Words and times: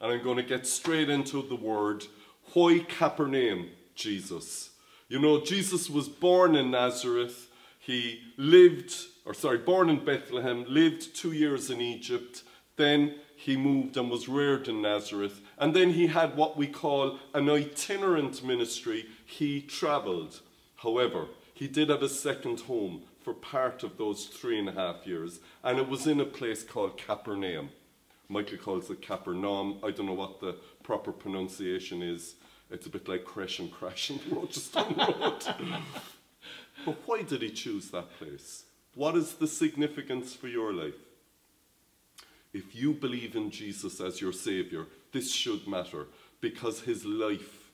and 0.00 0.12
I'm 0.12 0.22
going 0.22 0.36
to 0.36 0.42
get 0.42 0.66
straight 0.66 1.10
into 1.10 1.42
the 1.42 1.56
word. 1.56 2.06
Why 2.52 2.84
Capernaum, 2.88 3.68
Jesus? 3.94 4.70
You 5.08 5.18
know, 5.18 5.40
Jesus 5.40 5.90
was 5.90 6.08
born 6.08 6.54
in 6.54 6.70
Nazareth. 6.70 7.48
He 7.78 8.20
lived, 8.36 8.94
or 9.24 9.34
sorry, 9.34 9.58
born 9.58 9.90
in 9.90 10.04
Bethlehem, 10.04 10.64
lived 10.68 11.14
two 11.14 11.32
years 11.32 11.70
in 11.70 11.80
Egypt. 11.80 12.42
Then 12.76 13.16
he 13.36 13.56
moved 13.56 13.96
and 13.96 14.10
was 14.10 14.28
reared 14.28 14.68
in 14.68 14.82
Nazareth. 14.82 15.40
And 15.58 15.74
then 15.74 15.90
he 15.90 16.06
had 16.06 16.36
what 16.36 16.56
we 16.56 16.66
call 16.66 17.18
an 17.34 17.48
itinerant 17.48 18.44
ministry. 18.44 19.06
He 19.26 19.60
traveled. 19.60 20.40
However, 20.76 21.26
he 21.52 21.68
did 21.68 21.90
have 21.90 22.02
a 22.02 22.08
second 22.08 22.60
home 22.60 23.02
for 23.22 23.34
part 23.34 23.82
of 23.82 23.98
those 23.98 24.26
three 24.26 24.58
and 24.58 24.68
a 24.68 24.72
half 24.72 25.06
years, 25.06 25.40
and 25.62 25.78
it 25.78 25.88
was 25.88 26.06
in 26.06 26.20
a 26.20 26.24
place 26.24 26.62
called 26.62 26.96
Capernaum. 26.96 27.68
Michael 28.30 28.58
calls 28.58 28.88
it 28.90 29.02
Capernaum. 29.02 29.78
I 29.82 29.90
don't 29.90 30.06
know 30.06 30.14
what 30.14 30.40
the 30.40 30.54
proper 30.84 31.10
pronunciation 31.10 32.00
is. 32.00 32.36
It's 32.70 32.86
a 32.86 32.90
bit 32.90 33.08
like 33.08 33.24
Crash 33.24 33.58
and 33.58 33.72
Crash 33.72 34.10
and 34.10 34.20
Rochester 34.30 34.84
Road. 34.96 35.44
but 36.86 36.96
why 37.06 37.22
did 37.22 37.42
he 37.42 37.50
choose 37.50 37.90
that 37.90 38.16
place? 38.18 38.64
What 38.94 39.16
is 39.16 39.34
the 39.34 39.48
significance 39.48 40.32
for 40.32 40.46
your 40.46 40.72
life? 40.72 40.94
If 42.52 42.76
you 42.76 42.92
believe 42.92 43.34
in 43.34 43.50
Jesus 43.50 44.00
as 44.00 44.20
your 44.20 44.32
Saviour, 44.32 44.86
this 45.12 45.32
should 45.32 45.66
matter 45.66 46.06
because 46.40 46.82
his 46.82 47.04
life 47.04 47.70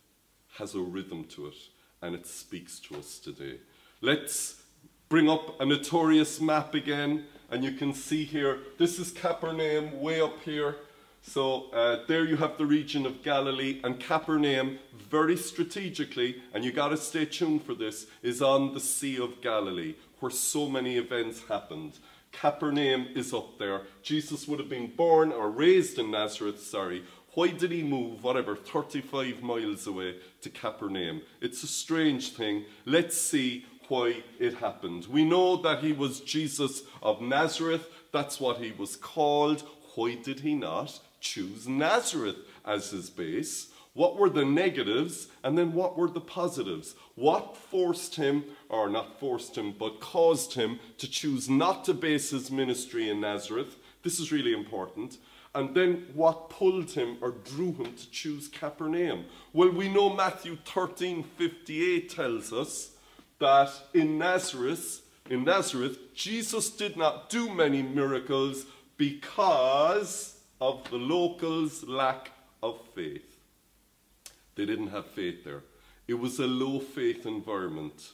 has 0.54 0.74
a 0.74 0.80
rhythm 0.80 1.24
to 1.24 1.48
it 1.48 1.56
and 2.00 2.14
it 2.14 2.26
speaks 2.26 2.80
to 2.80 2.96
us 2.96 3.18
today. 3.18 3.58
Let's 4.00 4.62
bring 5.10 5.28
up 5.28 5.60
a 5.60 5.66
notorious 5.66 6.40
map 6.40 6.74
again 6.74 7.26
and 7.50 7.64
you 7.64 7.72
can 7.72 7.92
see 7.92 8.24
here, 8.24 8.58
this 8.78 8.98
is 8.98 9.12
Capernaum 9.12 10.00
way 10.00 10.20
up 10.20 10.40
here. 10.42 10.76
So 11.22 11.70
uh, 11.72 12.04
there 12.06 12.24
you 12.24 12.36
have 12.36 12.56
the 12.56 12.66
region 12.66 13.04
of 13.04 13.22
Galilee 13.22 13.80
and 13.82 13.98
Capernaum 13.98 14.78
very 15.10 15.36
strategically, 15.36 16.42
and 16.54 16.64
you 16.64 16.72
got 16.72 16.88
to 16.88 16.96
stay 16.96 17.24
tuned 17.24 17.64
for 17.64 17.74
this, 17.74 18.06
is 18.22 18.40
on 18.40 18.74
the 18.74 18.80
Sea 18.80 19.18
of 19.18 19.40
Galilee 19.40 19.94
where 20.20 20.30
so 20.30 20.68
many 20.68 20.96
events 20.96 21.42
happened. 21.48 21.98
Capernaum 22.32 23.08
is 23.14 23.32
up 23.32 23.58
there. 23.58 23.82
Jesus 24.02 24.46
would 24.46 24.58
have 24.58 24.68
been 24.68 24.88
born 24.88 25.32
or 25.32 25.50
raised 25.50 25.98
in 25.98 26.10
Nazareth, 26.10 26.62
sorry. 26.62 27.04
Why 27.34 27.48
did 27.48 27.70
he 27.70 27.82
move, 27.82 28.24
whatever, 28.24 28.56
35 28.56 29.42
miles 29.42 29.86
away 29.86 30.16
to 30.40 30.48
Capernaum? 30.48 31.22
It's 31.40 31.62
a 31.62 31.66
strange 31.66 32.32
thing. 32.32 32.64
Let's 32.86 33.16
see 33.16 33.66
why 33.88 34.22
it 34.38 34.54
happened. 34.54 35.06
We 35.06 35.24
know 35.24 35.56
that 35.62 35.82
he 35.82 35.92
was 35.92 36.20
Jesus 36.20 36.82
of 37.02 37.20
Nazareth. 37.20 37.88
That's 38.12 38.40
what 38.40 38.58
he 38.58 38.72
was 38.72 38.96
called. 38.96 39.62
Why 39.94 40.14
did 40.14 40.40
he 40.40 40.54
not 40.54 41.00
choose 41.20 41.66
Nazareth 41.66 42.36
as 42.64 42.90
his 42.90 43.10
base? 43.10 43.68
What 43.94 44.18
were 44.18 44.28
the 44.28 44.44
negatives 44.44 45.28
and 45.42 45.56
then 45.56 45.72
what 45.72 45.96
were 45.96 46.10
the 46.10 46.20
positives? 46.20 46.94
What 47.14 47.56
forced 47.56 48.16
him, 48.16 48.44
or 48.68 48.90
not 48.90 49.18
forced 49.18 49.56
him, 49.56 49.74
but 49.78 50.00
caused 50.00 50.52
him 50.52 50.78
to 50.98 51.10
choose 51.10 51.48
not 51.48 51.84
to 51.86 51.94
base 51.94 52.30
his 52.30 52.50
ministry 52.50 53.08
in 53.08 53.22
Nazareth? 53.22 53.76
This 54.02 54.20
is 54.20 54.30
really 54.30 54.52
important. 54.52 55.16
And 55.54 55.74
then 55.74 56.08
what 56.12 56.50
pulled 56.50 56.90
him 56.90 57.16
or 57.22 57.30
drew 57.30 57.72
him 57.72 57.94
to 57.94 58.10
choose 58.10 58.48
Capernaum? 58.48 59.24
Well, 59.54 59.70
we 59.70 59.88
know 59.88 60.14
Matthew 60.14 60.58
13 60.66 61.22
58 61.22 62.10
tells 62.10 62.52
us 62.52 62.90
that 63.38 63.70
in 63.92 64.18
Nazareth, 64.18 65.02
in 65.28 65.44
Nazareth, 65.44 65.98
Jesus 66.14 66.70
did 66.70 66.96
not 66.96 67.30
do 67.30 67.52
many 67.52 67.82
miracles 67.82 68.66
because 68.96 70.38
of 70.60 70.88
the 70.90 70.96
locals' 70.96 71.84
lack 71.84 72.30
of 72.62 72.80
faith. 72.94 73.36
They 74.54 74.64
didn't 74.64 74.88
have 74.88 75.06
faith 75.06 75.44
there. 75.44 75.62
It 76.08 76.14
was 76.14 76.38
a 76.38 76.46
low 76.46 76.80
faith 76.80 77.26
environment. 77.26 78.12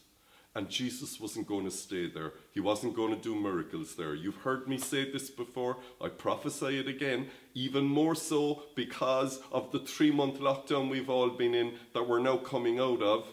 And 0.55 0.69
Jesus 0.69 1.19
wasn't 1.19 1.47
going 1.47 1.65
to 1.65 1.71
stay 1.71 2.11
there. 2.11 2.35
He 2.53 2.61
wasn't 2.61 2.95
going 2.95 3.15
to 3.15 3.21
do 3.21 3.35
miracles 3.35 3.95
there. 3.95 4.15
You've 4.15 4.37
heard 4.37 4.69
me 4.69 4.77
say 4.77 5.11
this 5.11 5.31
before. 5.31 5.79
I 5.99 6.09
prophesy 6.09 6.79
it 6.79 6.89
again, 6.89 7.29
even 7.55 7.85
more 7.85 8.15
so 8.15 8.65
because 8.75 9.41
of 9.51 9.73
the 9.73 9.79
three 9.79 10.11
month 10.11 10.41
lockdown 10.41 10.91
we've 10.91 11.09
all 11.09 11.31
been 11.31 11.55
in 11.55 11.79
that 11.95 12.07
we're 12.07 12.19
now 12.19 12.37
coming 12.37 12.79
out 12.79 13.01
of. 13.01 13.27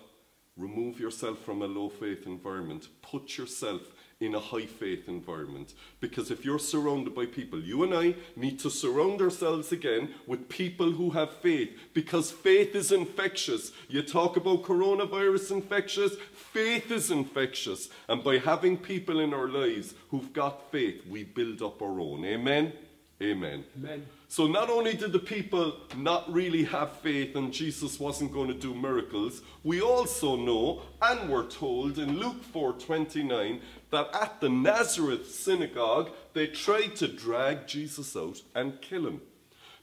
Remove 0.59 0.99
yourself 0.99 1.39
from 1.39 1.61
a 1.61 1.65
low 1.65 1.87
faith 1.87 2.25
environment. 2.25 2.89
Put 3.01 3.37
yourself 3.37 3.81
in 4.19 4.35
a 4.35 4.39
high 4.39 4.65
faith 4.65 5.07
environment. 5.07 5.73
Because 6.01 6.29
if 6.29 6.43
you're 6.43 6.59
surrounded 6.59 7.15
by 7.15 7.25
people, 7.25 7.61
you 7.61 7.83
and 7.83 7.93
I 7.93 8.15
need 8.35 8.59
to 8.59 8.69
surround 8.69 9.21
ourselves 9.21 9.71
again 9.71 10.13
with 10.27 10.49
people 10.49 10.91
who 10.91 11.11
have 11.11 11.31
faith. 11.31 11.69
Because 11.93 12.29
faith 12.29 12.75
is 12.75 12.91
infectious. 12.91 13.71
You 13.87 14.01
talk 14.01 14.35
about 14.35 14.63
coronavirus 14.63 15.51
infectious, 15.51 16.15
faith 16.33 16.91
is 16.91 17.09
infectious. 17.09 17.87
And 18.09 18.21
by 18.21 18.39
having 18.39 18.75
people 18.75 19.21
in 19.21 19.33
our 19.33 19.47
lives 19.47 19.93
who've 20.09 20.33
got 20.33 20.69
faith, 20.73 21.07
we 21.07 21.23
build 21.23 21.61
up 21.61 21.81
our 21.81 22.01
own. 22.01 22.25
Amen? 22.25 22.73
Amen. 23.21 23.63
Amen. 23.77 24.05
So 24.31 24.45
not 24.45 24.69
only 24.69 24.93
did 24.93 25.11
the 25.11 25.17
people 25.17 25.75
not 25.97 26.31
really 26.31 26.63
have 26.65 26.91
faith 26.97 27.35
and 27.35 27.51
Jesus 27.51 27.99
wasn't 27.99 28.31
going 28.31 28.47
to 28.47 28.53
do 28.53 28.75
miracles, 28.75 29.41
we 29.63 29.81
also 29.81 30.35
know 30.35 30.83
and 31.01 31.27
we're 31.27 31.47
told 31.47 31.97
in 31.97 32.19
Luke 32.19 32.43
4:29 32.53 33.59
that 33.89 34.07
at 34.13 34.39
the 34.39 34.47
Nazareth 34.47 35.31
synagogue 35.31 36.11
they 36.33 36.45
tried 36.45 36.95
to 36.97 37.07
drag 37.07 37.65
Jesus 37.65 38.15
out 38.15 38.39
and 38.53 38.79
kill 38.81 39.07
him. 39.07 39.21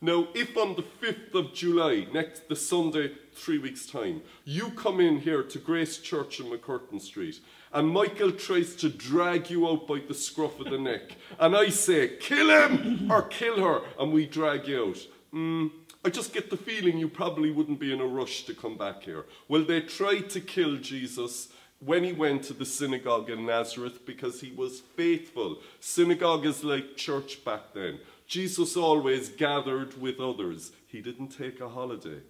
Now, 0.00 0.28
if 0.32 0.56
on 0.56 0.76
the 0.76 0.84
5th 0.84 1.34
of 1.34 1.52
July, 1.52 2.06
next 2.12 2.48
the 2.48 2.54
Sunday, 2.54 3.16
three 3.36 3.58
weeks' 3.58 3.86
time, 3.86 4.22
you 4.44 4.70
come 4.70 5.00
in 5.00 5.20
here 5.20 5.42
to 5.42 5.58
Grace 5.58 5.98
Church 5.98 6.40
in 6.40 6.46
MacCurtain 6.46 7.00
Street 7.00 7.40
and 7.76 7.90
Michael 7.90 8.32
tries 8.32 8.74
to 8.76 8.88
drag 8.88 9.50
you 9.50 9.68
out 9.68 9.86
by 9.86 10.00
the 10.00 10.14
scruff 10.14 10.58
of 10.60 10.70
the 10.70 10.78
neck, 10.78 11.16
and 11.38 11.54
I 11.54 11.68
say, 11.68 12.16
kill 12.18 12.48
him 12.48 13.12
or 13.12 13.22
kill 13.22 13.62
her, 13.62 13.82
and 13.98 14.12
we 14.12 14.24
drag 14.26 14.66
you 14.66 14.88
out. 14.88 15.06
Mm, 15.34 15.70
I 16.02 16.08
just 16.08 16.32
get 16.32 16.48
the 16.48 16.56
feeling 16.56 16.96
you 16.96 17.08
probably 17.08 17.50
wouldn't 17.50 17.78
be 17.78 17.92
in 17.92 18.00
a 18.00 18.06
rush 18.06 18.44
to 18.44 18.54
come 18.54 18.78
back 18.78 19.02
here. 19.02 19.26
Well, 19.48 19.62
they 19.62 19.82
tried 19.82 20.30
to 20.30 20.40
kill 20.40 20.76
Jesus 20.76 21.48
when 21.80 22.04
he 22.04 22.12
went 22.12 22.44
to 22.44 22.54
the 22.54 22.64
synagogue 22.64 23.28
in 23.28 23.44
Nazareth 23.44 24.06
because 24.06 24.40
he 24.40 24.52
was 24.52 24.80
faithful. 24.80 25.58
Synagogue 25.80 26.46
is 26.46 26.64
like 26.64 26.96
church 26.96 27.44
back 27.44 27.74
then. 27.74 27.98
Jesus 28.26 28.76
always 28.76 29.28
gathered 29.28 30.00
with 30.00 30.18
others. 30.18 30.72
He 30.86 31.02
didn't 31.02 31.28
take 31.28 31.60
a 31.60 31.68
holiday. 31.68 32.20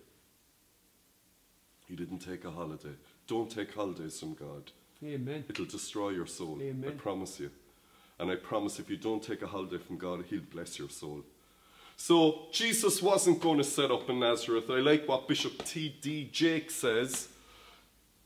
He 1.88 1.96
didn't 1.96 2.18
take 2.18 2.44
a 2.44 2.50
holiday. 2.50 2.94
Don't 3.26 3.50
take 3.50 3.74
holidays 3.74 4.18
from 4.18 4.34
God. 4.34 4.70
Amen. 5.04 5.44
It'll 5.48 5.64
destroy 5.64 6.10
your 6.10 6.26
soul. 6.26 6.58
Amen. 6.60 6.90
I 6.90 6.92
promise 6.92 7.38
you. 7.40 7.50
And 8.18 8.30
I 8.30 8.36
promise 8.36 8.78
if 8.78 8.88
you 8.88 8.96
don't 8.96 9.22
take 9.22 9.42
a 9.42 9.46
holiday 9.46 9.78
from 9.78 9.98
God, 9.98 10.24
He'll 10.28 10.40
bless 10.40 10.78
your 10.78 10.88
soul. 10.88 11.22
So 11.96 12.46
Jesus 12.52 13.02
wasn't 13.02 13.40
going 13.40 13.58
to 13.58 13.64
set 13.64 13.90
up 13.90 14.08
in 14.08 14.20
Nazareth. 14.20 14.70
I 14.70 14.80
like 14.80 15.08
what 15.08 15.28
Bishop 15.28 15.64
T.D. 15.64 16.30
Jakes 16.32 16.74
says. 16.74 17.28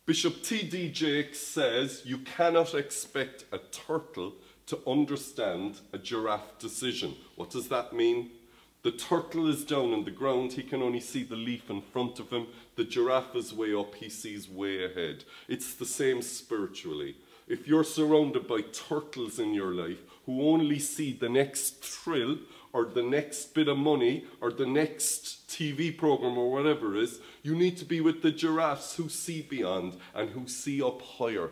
Bishop 0.07 0.43
T.D. 0.43 0.91
Jakes 0.91 1.39
says 1.39 2.03
you 2.05 2.19
cannot 2.19 2.75
expect 2.75 3.45
a 3.53 3.59
turtle 3.59 4.35
to 4.67 4.79
understand 4.87 5.81
a 5.93 5.99
giraffe 5.99 6.59
decision. 6.59 7.15
What 7.37 7.51
does 7.51 7.69
that 7.69 7.93
mean? 7.93 8.31
The 8.83 8.93
turtle 8.93 9.47
is 9.47 9.65
down 9.65 9.93
on 9.93 10.05
the 10.05 10.11
ground, 10.11 10.53
he 10.53 10.63
can 10.63 10.81
only 10.81 11.01
see 11.01 11.23
the 11.23 11.37
leaf 11.37 11.69
in 11.69 11.83
front 11.83 12.19
of 12.19 12.31
him. 12.31 12.47
The 12.77 12.85
giraffe 12.85 13.37
is 13.37 13.53
way 13.53 13.75
up, 13.75 13.95
he 13.97 14.09
sees 14.09 14.49
way 14.49 14.85
ahead. 14.85 15.25
It's 15.49 15.75
the 15.75 15.85
same 15.85 16.23
spiritually. 16.23 17.17
If 17.47 17.69
you're 17.69 17.85
surrounded 17.85 18.47
by 18.47 18.61
turtles 18.61 19.39
in 19.39 19.53
your 19.53 19.75
life 19.75 19.99
who 20.25 20.49
only 20.49 20.79
see 20.79 21.13
the 21.13 21.29
next 21.29 21.83
thrill 21.83 22.39
or 22.73 22.87
the 22.87 23.03
next 23.03 23.55
bit 23.55 23.69
of 23.69 23.77
money 23.77 24.25
or 24.41 24.51
the 24.51 24.67
next 24.67 25.49
TV 25.49 25.95
program 25.97 26.39
or 26.39 26.51
whatever 26.51 26.97
it 26.97 27.03
is, 27.03 27.21
you 27.43 27.57
need 27.57 27.77
to 27.79 27.85
be 27.85 28.01
with 28.01 28.23
the 28.23 28.31
giraffes 28.31 28.97
who 28.97 29.09
see 29.09 29.43
beyond 29.43 29.97
and 30.15 30.31
who 30.31 30.47
see 30.47 30.81
up 30.81 31.03
higher. 31.03 31.51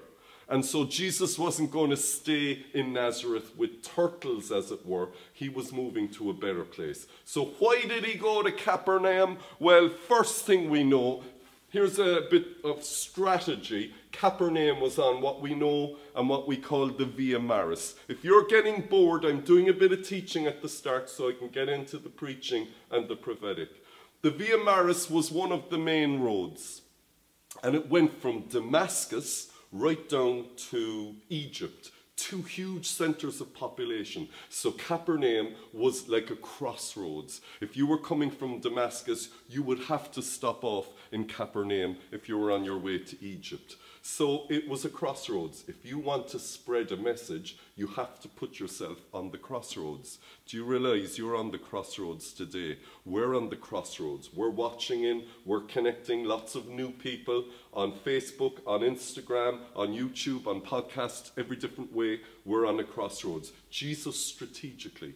And 0.48 0.64
so 0.64 0.86
Jesus 0.86 1.38
wasn't 1.38 1.70
going 1.70 1.90
to 1.90 1.96
stay 1.96 2.64
in 2.72 2.94
Nazareth 2.94 3.54
with 3.56 3.82
turtles, 3.82 4.50
as 4.50 4.70
it 4.70 4.86
were. 4.86 5.10
He 5.34 5.50
was 5.50 5.72
moving 5.72 6.08
to 6.12 6.30
a 6.30 6.34
better 6.34 6.64
place. 6.64 7.06
So 7.24 7.52
why 7.58 7.82
did 7.82 8.04
he 8.04 8.16
go 8.16 8.42
to 8.42 8.50
Capernaum? 8.50 9.38
Well, 9.58 9.90
first 9.90 10.46
thing 10.46 10.70
we 10.70 10.84
know, 10.84 11.22
here's 11.68 11.98
a 11.98 12.26
bit 12.30 12.46
of 12.64 12.82
strategy. 12.82 13.92
Capernaum 14.10 14.80
was 14.80 14.98
on 14.98 15.20
what 15.20 15.42
we 15.42 15.54
know 15.54 15.98
and 16.16 16.30
what 16.30 16.48
we 16.48 16.56
call 16.56 16.86
the 16.88 17.04
Via 17.04 17.38
Maris. 17.38 17.96
If 18.08 18.24
you're 18.24 18.46
getting 18.46 18.80
bored, 18.80 19.26
I'm 19.26 19.42
doing 19.42 19.68
a 19.68 19.74
bit 19.74 19.92
of 19.92 20.08
teaching 20.08 20.46
at 20.46 20.62
the 20.62 20.68
start 20.68 21.10
so 21.10 21.28
I 21.28 21.34
can 21.34 21.48
get 21.48 21.68
into 21.68 21.98
the 21.98 22.08
preaching 22.08 22.68
and 22.90 23.06
the 23.06 23.16
prophetic. 23.16 23.68
The 24.22 24.30
Via 24.30 24.56
Maris 24.56 25.10
was 25.10 25.30
one 25.30 25.52
of 25.52 25.68
the 25.68 25.78
main 25.78 26.20
roads, 26.20 26.80
and 27.62 27.74
it 27.74 27.90
went 27.90 28.20
from 28.22 28.44
Damascus 28.48 29.50
right 29.72 30.08
down 30.08 30.46
to 30.70 31.14
Egypt, 31.28 31.90
two 32.18 32.42
huge 32.42 32.86
centers 32.86 33.40
of 33.40 33.54
population. 33.54 34.28
So 34.50 34.72
Capernaum 34.72 35.54
was 35.72 36.08
like 36.08 36.30
a 36.30 36.36
crossroads. 36.36 37.40
If 37.60 37.76
you 37.76 37.86
were 37.86 37.98
coming 37.98 38.30
from 38.30 38.60
Damascus, 38.60 39.30
you 39.48 39.62
would 39.62 39.84
have 39.84 40.10
to 40.12 40.22
stop 40.22 40.64
off 40.64 40.88
in 41.12 41.24
Capernaum 41.24 41.96
if 42.10 42.28
you 42.28 42.36
were 42.36 42.50
on 42.50 42.64
your 42.64 42.78
way 42.78 42.98
to 42.98 43.24
Egypt. 43.24 43.76
So 44.02 44.46
it 44.48 44.66
was 44.66 44.84
a 44.84 44.88
crossroads. 44.88 45.64
If 45.68 45.84
you 45.84 45.98
want 45.98 46.28
to 46.28 46.38
spread 46.38 46.92
a 46.92 46.96
message, 46.96 47.58
you 47.76 47.88
have 47.88 48.18
to 48.20 48.28
put 48.28 48.58
yourself 48.58 48.98
on 49.12 49.30
the 49.30 49.38
crossroads. 49.38 50.18
Do 50.46 50.56
you 50.56 50.64
realize 50.64 51.18
you're 51.18 51.36
on 51.36 51.50
the 51.50 51.58
crossroads 51.58 52.32
today? 52.32 52.78
We're 53.04 53.36
on 53.36 53.50
the 53.50 53.56
crossroads. 53.56 54.30
We're 54.32 54.48
watching 54.48 55.04
in, 55.04 55.24
we're 55.44 55.60
connecting 55.60 56.24
lots 56.24 56.54
of 56.54 56.68
new 56.68 56.90
people 56.90 57.44
on 57.74 57.92
Facebook, 57.92 58.60
on 58.66 58.80
Instagram, 58.80 59.60
on 59.76 59.88
YouTube, 59.88 60.46
on 60.46 60.62
podcasts, 60.62 61.30
every 61.36 61.56
different 61.56 61.94
way. 61.94 62.07
We're 62.44 62.66
on 62.66 62.76
the 62.76 62.84
crossroads. 62.84 63.52
Jesus 63.70 64.16
strategically 64.18 65.14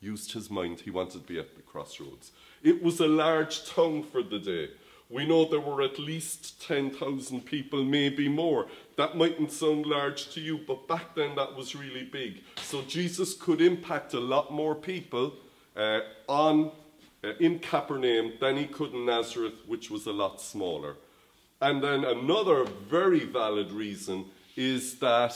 used 0.00 0.32
his 0.32 0.50
mind. 0.50 0.80
He 0.80 0.90
wanted 0.90 1.22
to 1.22 1.32
be 1.32 1.38
at 1.38 1.56
the 1.56 1.62
crossroads. 1.62 2.32
It 2.62 2.82
was 2.82 3.00
a 3.00 3.06
large 3.06 3.66
tongue 3.66 4.02
for 4.02 4.22
the 4.22 4.38
day. 4.38 4.68
We 5.08 5.24
know 5.24 5.44
there 5.44 5.60
were 5.60 5.82
at 5.82 5.98
least 5.98 6.60
10,000 6.66 7.46
people, 7.46 7.84
maybe 7.84 8.28
more. 8.28 8.66
That 8.96 9.16
mightn't 9.16 9.52
sound 9.52 9.86
large 9.86 10.30
to 10.34 10.40
you, 10.40 10.58
but 10.66 10.88
back 10.88 11.14
then 11.14 11.36
that 11.36 11.54
was 11.54 11.76
really 11.76 12.04
big. 12.04 12.42
So 12.62 12.82
Jesus 12.82 13.34
could 13.34 13.60
impact 13.60 14.14
a 14.14 14.20
lot 14.20 14.52
more 14.52 14.74
people 14.74 15.34
uh, 15.76 16.00
on, 16.26 16.72
uh, 17.22 17.34
in 17.38 17.60
Capernaum 17.60 18.32
than 18.40 18.56
he 18.56 18.66
could 18.66 18.94
in 18.94 19.06
Nazareth, 19.06 19.54
which 19.66 19.90
was 19.90 20.06
a 20.06 20.12
lot 20.12 20.40
smaller. 20.40 20.96
And 21.60 21.82
then 21.82 22.04
another 22.04 22.64
very 22.64 23.24
valid 23.24 23.70
reason 23.70 24.26
is 24.56 24.98
that 24.98 25.34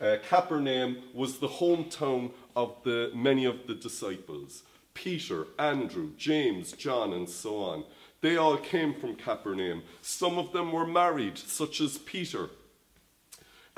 uh, 0.00 0.16
Capernaum 0.28 0.98
was 1.12 1.38
the 1.38 1.48
hometown 1.48 2.30
of 2.54 2.76
the, 2.84 3.10
many 3.14 3.44
of 3.44 3.66
the 3.66 3.74
disciples 3.74 4.62
Peter, 4.94 5.46
Andrew, 5.58 6.10
James, 6.16 6.72
John, 6.72 7.12
and 7.12 7.28
so 7.28 7.58
on. 7.58 7.84
They 8.20 8.36
all 8.36 8.56
came 8.56 8.94
from 8.94 9.14
Capernaum. 9.14 9.82
Some 10.02 10.38
of 10.38 10.52
them 10.52 10.72
were 10.72 10.86
married, 10.86 11.38
such 11.38 11.80
as 11.80 11.98
Peter. 11.98 12.50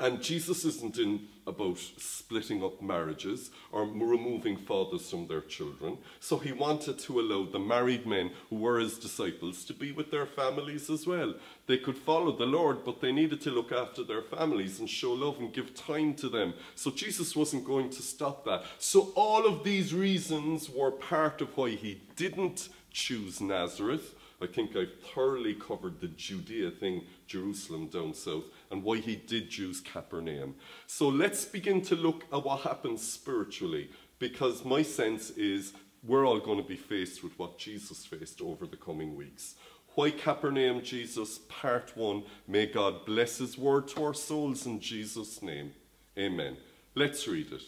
And 0.01 0.19
Jesus 0.19 0.65
isn't 0.65 0.97
in 0.97 1.27
about 1.45 1.77
splitting 1.77 2.63
up 2.63 2.81
marriages 2.81 3.51
or 3.71 3.83
removing 3.83 4.57
fathers 4.57 5.07
from 5.07 5.27
their 5.27 5.41
children. 5.41 5.99
So 6.19 6.39
he 6.39 6.51
wanted 6.51 6.97
to 6.97 7.19
allow 7.19 7.45
the 7.45 7.59
married 7.59 8.07
men 8.07 8.31
who 8.49 8.55
were 8.55 8.79
his 8.79 8.97
disciples 8.97 9.63
to 9.65 9.75
be 9.75 9.91
with 9.91 10.09
their 10.09 10.25
families 10.25 10.89
as 10.89 11.05
well. 11.05 11.35
They 11.67 11.77
could 11.77 11.97
follow 11.97 12.35
the 12.35 12.47
Lord, 12.47 12.83
but 12.83 12.99
they 12.99 13.11
needed 13.11 13.41
to 13.41 13.51
look 13.51 13.71
after 13.71 14.03
their 14.03 14.23
families 14.23 14.79
and 14.79 14.89
show 14.89 15.13
love 15.13 15.37
and 15.37 15.53
give 15.53 15.75
time 15.75 16.15
to 16.15 16.29
them. 16.29 16.55
So 16.73 16.89
Jesus 16.89 17.35
wasn't 17.35 17.63
going 17.63 17.91
to 17.91 18.01
stop 18.01 18.43
that. 18.45 18.63
So 18.79 19.11
all 19.13 19.45
of 19.45 19.63
these 19.63 19.93
reasons 19.93 20.67
were 20.67 20.89
part 20.89 21.41
of 21.41 21.55
why 21.55 21.71
he 21.71 22.01
didn't 22.15 22.69
choose 22.91 23.39
Nazareth 23.39 24.15
I 24.41 24.47
think 24.47 24.75
I've 24.75 24.99
thoroughly 25.13 25.53
covered 25.53 26.01
the 26.01 26.07
Judea 26.07 26.71
thing, 26.71 27.03
Jerusalem 27.27 27.87
down 27.87 28.13
south, 28.13 28.45
and 28.71 28.83
why 28.83 28.97
he 28.97 29.15
did 29.15 29.49
choose 29.49 29.79
Capernaum. 29.79 30.55
So 30.87 31.09
let's 31.09 31.45
begin 31.45 31.81
to 31.83 31.95
look 31.95 32.25
at 32.33 32.43
what 32.43 32.61
happens 32.61 33.01
spiritually, 33.07 33.89
because 34.17 34.65
my 34.65 34.81
sense 34.81 35.29
is 35.31 35.73
we're 36.03 36.25
all 36.25 36.39
going 36.39 36.57
to 36.57 36.67
be 36.67 36.75
faced 36.75 37.23
with 37.23 37.37
what 37.37 37.59
Jesus 37.59 38.05
faced 38.05 38.41
over 38.41 38.65
the 38.65 38.77
coming 38.77 39.15
weeks. 39.15 39.55
Why 39.93 40.09
Capernaum, 40.09 40.81
Jesus? 40.81 41.39
Part 41.49 41.91
one. 41.95 42.23
May 42.47 42.65
God 42.65 43.05
bless 43.05 43.37
his 43.37 43.57
word 43.57 43.89
to 43.89 44.05
our 44.05 44.13
souls 44.13 44.65
in 44.65 44.79
Jesus' 44.79 45.41
name. 45.41 45.73
Amen. 46.17 46.57
Let's 46.95 47.27
read 47.27 47.51
it. 47.51 47.61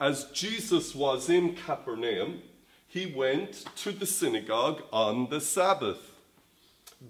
As 0.00 0.24
Jesus 0.32 0.94
was 0.94 1.28
in 1.28 1.54
Capernaum, 1.54 2.42
he 2.86 3.06
went 3.06 3.64
to 3.76 3.92
the 3.92 4.06
synagogue 4.06 4.82
on 4.92 5.28
the 5.28 5.40
Sabbath. 5.40 6.05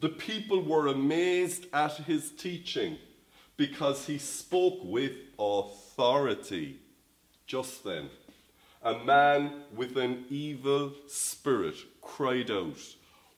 The 0.00 0.08
people 0.08 0.62
were 0.62 0.88
amazed 0.88 1.66
at 1.72 1.92
his 1.92 2.30
teaching 2.30 2.98
because 3.56 4.06
he 4.06 4.18
spoke 4.18 4.80
with 4.82 5.12
authority. 5.38 6.80
Just 7.46 7.84
then, 7.84 8.10
a 8.82 8.98
man 8.98 9.62
with 9.74 9.96
an 9.96 10.24
evil 10.28 10.92
spirit 11.06 11.76
cried 12.02 12.50
out, 12.50 12.78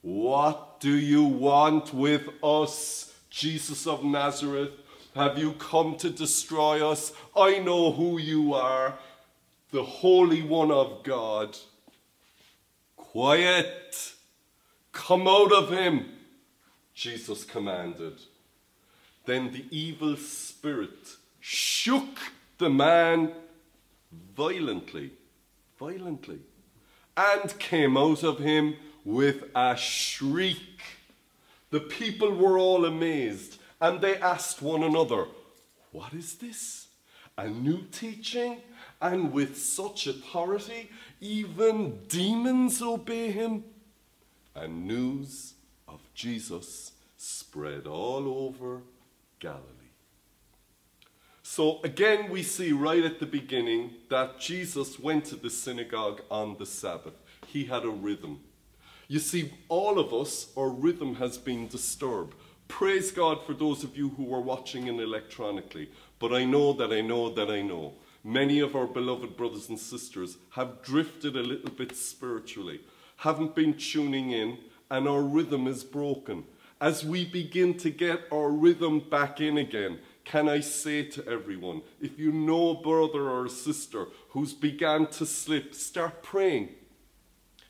What 0.03 0.81
do 0.81 0.97
you 0.97 1.25
want 1.25 1.93
with 1.93 2.29
us, 2.43 3.15
Jesus 3.31 3.87
of 3.87 4.03
Nazareth? 4.03 4.73
Have 5.15 5.39
you 5.39 5.53
come 5.53 5.97
to 5.97 6.11
destroy 6.11 6.87
us? 6.87 7.13
I 7.37 7.59
know 7.59 7.93
who 7.93 8.19
you 8.19 8.55
are, 8.55 8.99
the 9.71 9.85
Holy 9.85 10.43
One 10.43 10.71
of 10.71 11.03
God. 11.03 11.59
Quiet! 12.97 14.15
Come 14.93 15.29
out 15.29 15.53
of 15.53 15.71
him, 15.71 16.07
Jesus 16.99 17.45
commanded. 17.45 18.19
Then 19.25 19.53
the 19.53 19.65
evil 19.71 20.17
spirit 20.17 21.15
shook 21.39 22.19
the 22.59 22.69
man 22.69 23.35
violently, 24.35 25.13
violently, 25.79 26.41
and 27.17 27.57
came 27.61 27.97
out 27.97 28.25
of 28.25 28.41
him 28.41 28.75
with 29.05 29.45
a 29.55 29.77
shriek. 29.77 30.81
The 31.71 31.79
people 31.79 32.35
were 32.35 32.59
all 32.59 32.85
amazed, 32.85 33.61
and 33.81 34.01
they 34.01 34.17
asked 34.17 34.61
one 34.61 34.83
another, 34.83 35.27
What 35.93 36.13
is 36.15 36.35
this? 36.35 36.89
A 37.37 37.47
new 37.47 37.83
teaching? 37.93 38.61
And 39.01 39.33
with 39.33 39.57
such 39.57 40.09
authority, 40.09 40.91
even 41.21 42.01
demons 42.09 42.83
obey 42.83 43.31
him. 43.31 43.63
And 44.57 44.89
news 44.89 45.55
of 45.89 46.01
Jesus 46.15 46.93
spread 47.17 47.87
all 47.87 48.47
over 48.47 48.83
Galilee. 49.41 49.65
So 51.43 51.81
again, 51.83 52.31
we 52.31 52.43
see 52.43 52.73
right 52.73 53.05
at 53.05 53.21
the 53.21 53.27
beginning 53.27 53.93
that 54.11 54.39
Jesus 54.39 54.99
went 54.99 55.25
to 55.27 55.37
the 55.37 55.51
synagogue 55.51 56.21
on 56.31 56.57
the 56.59 56.67
Sabbath. 56.67 57.15
He 57.47 57.65
had 57.65 57.85
a 57.85 57.91
rhythm. 57.91 58.41
You 59.09 59.19
see, 59.19 59.53
all 59.69 59.99
of 59.99 60.13
us, 60.13 60.53
our 60.57 60.69
rhythm 60.69 61.15
has 61.15 61.39
been 61.39 61.67
disturbed. 61.67 62.35
Praise 62.69 63.11
God 63.11 63.43
for 63.47 63.55
those 63.55 63.83
of 63.83 63.97
you 63.97 64.11
who 64.11 64.35
are 64.35 64.41
watching 64.41 64.87
in 64.87 65.01
electronically. 65.01 65.91
But 66.19 66.35
I 66.35 66.45
know 66.45 66.75
that 66.75 66.93
I 66.93 67.01
know 67.01 67.31
that 67.31 67.51
I 67.51 67.63
know 67.63 67.95
Many 68.25 68.59
of 68.61 68.75
our 68.75 68.87
beloved 68.87 69.37
brothers 69.37 69.69
and 69.69 69.79
sisters 69.79 70.39
have 70.51 70.83
drifted 70.83 71.37
a 71.37 71.43
little 71.43 71.71
bit 71.71 71.97
spiritually, 71.97 72.81
haven't 73.17 73.55
been 73.55 73.75
tuning 73.75 74.33
in, 74.33 74.59
and 74.91 75.09
our 75.09 75.23
rhythm 75.23 75.67
is 75.67 75.85
broken. 75.85 76.45
As 76.81 77.05
we 77.05 77.25
begin 77.25 77.77
to 77.79 77.91
get 77.91 78.21
our 78.33 78.51
rhythm 78.51 79.01
back 79.01 79.41
in 79.41 79.59
again, 79.59 79.99
can 80.25 80.49
I 80.49 80.61
say 80.61 81.05
to 81.05 81.27
everyone, 81.27 81.83
if 82.01 82.19
you 82.19 82.31
know 82.31 82.71
a 82.71 82.83
brother 82.83 83.29
or 83.29 83.47
a 83.47 83.51
sister 83.51 84.07
who's 84.31 84.53
began 84.53 85.07
to 85.09 85.27
slip, 85.27 85.75
start 85.75 86.23
praying. 86.23 86.69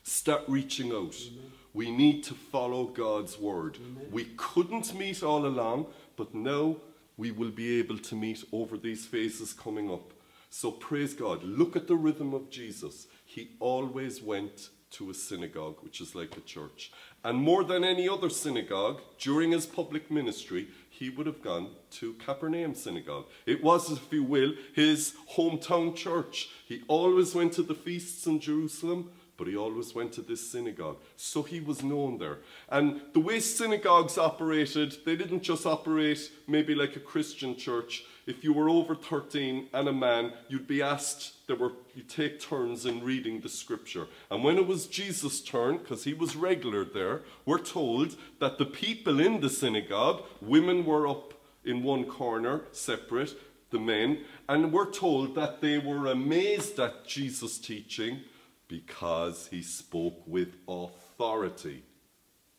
Start 0.03 0.43
reaching 0.47 0.91
out. 0.91 1.15
Amen. 1.15 1.51
We 1.73 1.91
need 1.91 2.23
to 2.25 2.33
follow 2.33 2.85
God's 2.85 3.39
word. 3.39 3.77
Amen. 3.77 4.07
We 4.11 4.25
couldn't 4.37 4.93
meet 4.93 5.23
all 5.23 5.45
along, 5.45 5.87
but 6.15 6.35
now 6.35 6.77
we 7.15 7.31
will 7.31 7.51
be 7.51 7.79
able 7.79 7.97
to 7.97 8.15
meet 8.15 8.43
over 8.51 8.77
these 8.77 9.05
phases 9.05 9.53
coming 9.53 9.91
up. 9.91 10.13
So 10.49 10.71
praise 10.71 11.13
God. 11.13 11.43
Look 11.43 11.75
at 11.75 11.87
the 11.87 11.95
rhythm 11.95 12.33
of 12.33 12.49
Jesus. 12.49 13.07
He 13.25 13.51
always 13.59 14.21
went 14.21 14.69
to 14.91 15.09
a 15.09 15.13
synagogue, 15.13 15.77
which 15.81 16.01
is 16.01 16.15
like 16.15 16.35
a 16.37 16.41
church. 16.41 16.91
And 17.23 17.37
more 17.37 17.63
than 17.63 17.83
any 17.83 18.07
other 18.07 18.29
synagogue, 18.29 19.01
during 19.19 19.51
his 19.51 19.65
public 19.65 20.09
ministry, 20.09 20.67
he 20.89 21.09
would 21.09 21.27
have 21.27 21.41
gone 21.41 21.71
to 21.91 22.13
Capernaum 22.13 22.73
synagogue. 22.73 23.25
It 23.45 23.63
was, 23.63 23.91
if 23.91 24.11
you 24.11 24.23
will, 24.23 24.53
his 24.73 25.13
hometown 25.35 25.95
church. 25.95 26.49
He 26.65 26.83
always 26.87 27.35
went 27.35 27.53
to 27.53 27.63
the 27.63 27.75
feasts 27.75 28.25
in 28.25 28.39
Jerusalem, 28.39 29.11
but 29.37 29.47
he 29.47 29.55
always 29.55 29.95
went 29.95 30.11
to 30.13 30.21
this 30.21 30.51
synagogue. 30.51 30.97
So 31.15 31.43
he 31.43 31.61
was 31.61 31.81
known 31.81 32.17
there. 32.17 32.39
And 32.67 33.01
the 33.13 33.21
way 33.21 33.39
synagogues 33.39 34.17
operated, 34.17 34.97
they 35.05 35.15
didn't 35.15 35.43
just 35.43 35.65
operate 35.65 36.29
maybe 36.47 36.75
like 36.75 36.97
a 36.97 36.99
Christian 36.99 37.55
church 37.55 38.03
if 38.29 38.43
you 38.43 38.53
were 38.53 38.69
over 38.69 38.93
13 38.93 39.69
and 39.73 39.87
a 39.87 39.91
man, 39.91 40.31
you'd 40.49 40.67
be 40.67 40.83
asked, 40.83 41.47
there 41.47 41.55
were, 41.55 41.71
you 41.95 42.03
take 42.03 42.39
turns 42.39 42.85
in 42.85 43.03
reading 43.03 43.41
the 43.41 43.49
scripture. 43.49 44.05
And 44.29 44.43
when 44.43 44.57
it 44.57 44.67
was 44.67 44.85
Jesus' 44.85 45.41
turn, 45.41 45.77
because 45.77 46.03
he 46.03 46.13
was 46.13 46.35
regular 46.35 46.85
there, 46.85 47.21
we're 47.43 47.57
told 47.57 48.15
that 48.39 48.59
the 48.59 48.67
people 48.67 49.19
in 49.19 49.41
the 49.41 49.49
synagogue, 49.49 50.21
women 50.41 50.85
were 50.85 51.07
up 51.07 51.33
in 51.65 51.81
one 51.81 52.05
corner, 52.05 52.61
separate, 52.71 53.33
the 53.71 53.79
men, 53.79 54.19
and 54.47 54.71
we're 54.71 54.91
told 54.91 55.33
that 55.33 55.59
they 55.59 55.79
were 55.79 56.05
amazed 56.05 56.79
at 56.79 57.07
Jesus' 57.07 57.57
teaching 57.57 58.19
because 58.67 59.47
he 59.47 59.63
spoke 59.63 60.21
with 60.27 60.49
authority. 60.67 61.81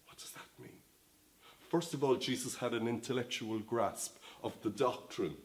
What 0.06 0.18
does 0.18 0.32
that 0.32 0.48
mean? 0.60 0.80
First 1.68 1.94
of 1.94 2.02
all, 2.02 2.16
Jesus 2.16 2.56
had 2.56 2.74
an 2.74 2.88
intellectual 2.88 3.60
grasp 3.60 4.16
of 4.42 4.52
the 4.62 4.70
doctrine 4.70 5.36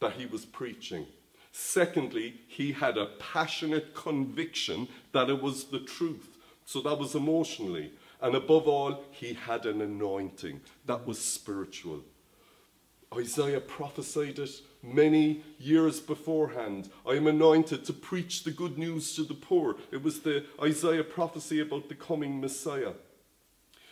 that 0.00 0.12
he 0.14 0.26
was 0.26 0.44
preaching. 0.44 1.06
Secondly, 1.52 2.40
he 2.48 2.72
had 2.72 2.98
a 2.98 3.10
passionate 3.18 3.94
conviction 3.94 4.88
that 5.12 5.30
it 5.30 5.40
was 5.40 5.64
the 5.64 5.80
truth. 5.80 6.36
So 6.64 6.80
that 6.80 6.98
was 6.98 7.14
emotionally. 7.14 7.92
And 8.20 8.34
above 8.34 8.66
all, 8.66 9.04
he 9.10 9.34
had 9.34 9.66
an 9.66 9.80
anointing 9.80 10.62
that 10.86 11.06
was 11.06 11.18
spiritual. 11.18 12.02
Isaiah 13.16 13.60
prophesied 13.60 14.38
it 14.38 14.50
many 14.82 15.44
years 15.58 16.00
beforehand. 16.00 16.90
I 17.06 17.12
am 17.12 17.26
anointed 17.26 17.84
to 17.84 17.92
preach 17.92 18.42
the 18.42 18.50
good 18.50 18.76
news 18.76 19.14
to 19.16 19.22
the 19.22 19.34
poor. 19.34 19.76
It 19.92 20.02
was 20.02 20.20
the 20.20 20.44
Isaiah 20.62 21.04
prophecy 21.04 21.60
about 21.60 21.88
the 21.88 21.94
coming 21.94 22.40
Messiah. 22.40 22.94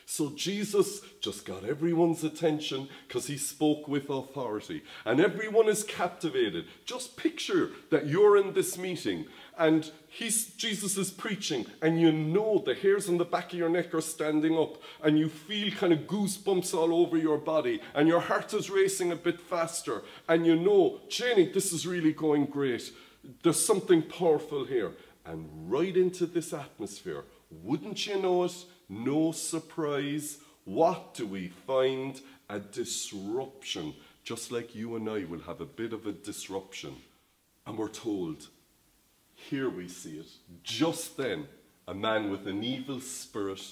So 0.06 0.30
Jesus 0.30 1.00
just 1.20 1.44
got 1.44 1.64
everyone's 1.64 2.24
attention 2.24 2.88
because 3.06 3.26
he 3.26 3.38
spoke 3.38 3.88
with 3.88 4.10
authority. 4.10 4.82
And 5.04 5.20
everyone 5.20 5.68
is 5.68 5.84
captivated. 5.84 6.66
Just 6.84 7.16
picture 7.16 7.70
that 7.90 8.06
you're 8.06 8.36
in 8.36 8.52
this 8.52 8.76
meeting 8.76 9.26
and 9.58 9.90
he's, 10.08 10.46
Jesus 10.46 10.96
is 10.96 11.10
preaching, 11.10 11.66
and 11.80 12.00
you 12.00 12.10
know 12.10 12.62
the 12.64 12.74
hairs 12.74 13.08
on 13.08 13.18
the 13.18 13.24
back 13.24 13.52
of 13.52 13.58
your 13.58 13.68
neck 13.68 13.94
are 13.94 14.00
standing 14.00 14.56
up, 14.56 14.80
and 15.02 15.18
you 15.18 15.28
feel 15.28 15.70
kind 15.72 15.92
of 15.92 16.00
goosebumps 16.00 16.74
all 16.74 16.94
over 16.94 17.18
your 17.18 17.38
body, 17.38 17.80
and 17.94 18.08
your 18.08 18.20
heart 18.20 18.54
is 18.54 18.70
racing 18.70 19.12
a 19.12 19.16
bit 19.16 19.38
faster, 19.40 20.02
and 20.28 20.46
you 20.46 20.56
know, 20.56 21.00
Jenny, 21.08 21.52
this 21.52 21.72
is 21.72 21.86
really 21.86 22.12
going 22.12 22.46
great. 22.46 22.92
There's 23.42 23.64
something 23.64 24.02
powerful 24.02 24.64
here. 24.64 24.92
And 25.24 25.48
right 25.70 25.96
into 25.96 26.26
this 26.26 26.52
atmosphere, 26.52 27.24
wouldn't 27.48 28.06
you 28.06 28.20
know 28.20 28.42
it? 28.44 28.64
No 28.92 29.32
surprise. 29.32 30.38
What 30.64 31.14
do 31.14 31.26
we 31.26 31.48
find? 31.48 32.20
A 32.50 32.60
disruption. 32.60 33.94
Just 34.22 34.52
like 34.52 34.74
you 34.74 34.96
and 34.96 35.08
I 35.08 35.24
will 35.24 35.40
have 35.40 35.62
a 35.62 35.66
bit 35.66 35.94
of 35.94 36.06
a 36.06 36.12
disruption. 36.12 36.96
And 37.66 37.78
we're 37.78 37.88
told 37.88 38.48
here 39.34 39.70
we 39.70 39.88
see 39.88 40.18
it. 40.18 40.26
Just 40.62 41.16
then, 41.16 41.48
a 41.88 41.94
man 41.94 42.30
with 42.30 42.46
an 42.46 42.62
evil 42.62 43.00
spirit 43.00 43.62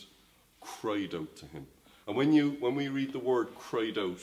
cried 0.61 1.15
out 1.15 1.37
to 1.37 1.47
him. 1.47 1.67
And 2.07 2.17
when, 2.17 2.33
you, 2.33 2.57
when 2.59 2.75
we 2.75 2.89
read 2.89 3.13
the 3.13 3.19
word 3.19 3.55
cried 3.57 3.99
out, 3.99 4.21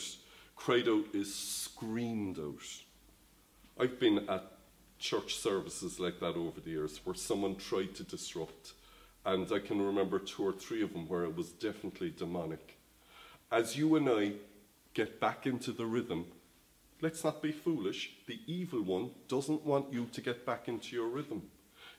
cried 0.56 0.90
out 0.90 1.06
is 1.14 1.34
screamed 1.34 2.40
out. 2.40 2.84
I've 3.80 4.00
been 4.00 4.28
at 4.28 4.52
church 4.98 5.36
services 5.36 6.00
like 6.00 6.20
that 6.20 6.36
over 6.36 6.60
the 6.60 6.72
years 6.72 7.00
where 7.04 7.16
someone 7.16 7.56
tried 7.56 7.94
to 7.96 8.04
disrupt. 8.04 8.74
And 9.28 9.52
I 9.52 9.60
can 9.60 9.80
remember 9.80 10.18
two 10.18 10.44
or 10.48 10.54
three 10.54 10.82
of 10.82 10.94
them 10.94 11.08
where 11.08 11.24
it 11.24 11.36
was 11.36 11.50
definitely 11.50 12.10
demonic. 12.18 12.80
As 13.52 13.78
you 13.78 13.96
and 13.96 14.10
I 14.10 14.32
get 14.96 15.20
back 15.20 15.46
into 15.46 15.72
the 15.72 15.86
rhythm 15.86 16.26
Let's 17.00 17.24
not 17.24 17.44
be 17.44 17.52
foolish. 17.52 18.12
The 18.26 18.40
evil 18.48 18.82
one 18.82 19.12
doesn't 19.28 19.64
want 19.64 19.94
you 19.94 20.08
to 20.14 20.22
get 20.22 20.46
back 20.48 20.68
into 20.68 20.96
your 20.96 21.08
rhythm. 21.08 21.44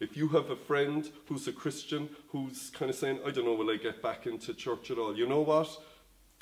If 0.00 0.16
you 0.16 0.28
have 0.28 0.50
a 0.50 0.56
friend 0.56 1.08
who's 1.26 1.46
a 1.46 1.52
Christian 1.52 2.08
who's 2.30 2.70
kind 2.70 2.90
of 2.90 2.96
saying, 2.96 3.20
I 3.24 3.30
don't 3.30 3.44
know, 3.44 3.54
will 3.54 3.70
I 3.70 3.76
get 3.76 4.02
back 4.02 4.26
into 4.26 4.54
church 4.54 4.90
at 4.90 4.98
all? 4.98 5.16
You 5.16 5.26
know 5.26 5.42
what? 5.42 5.68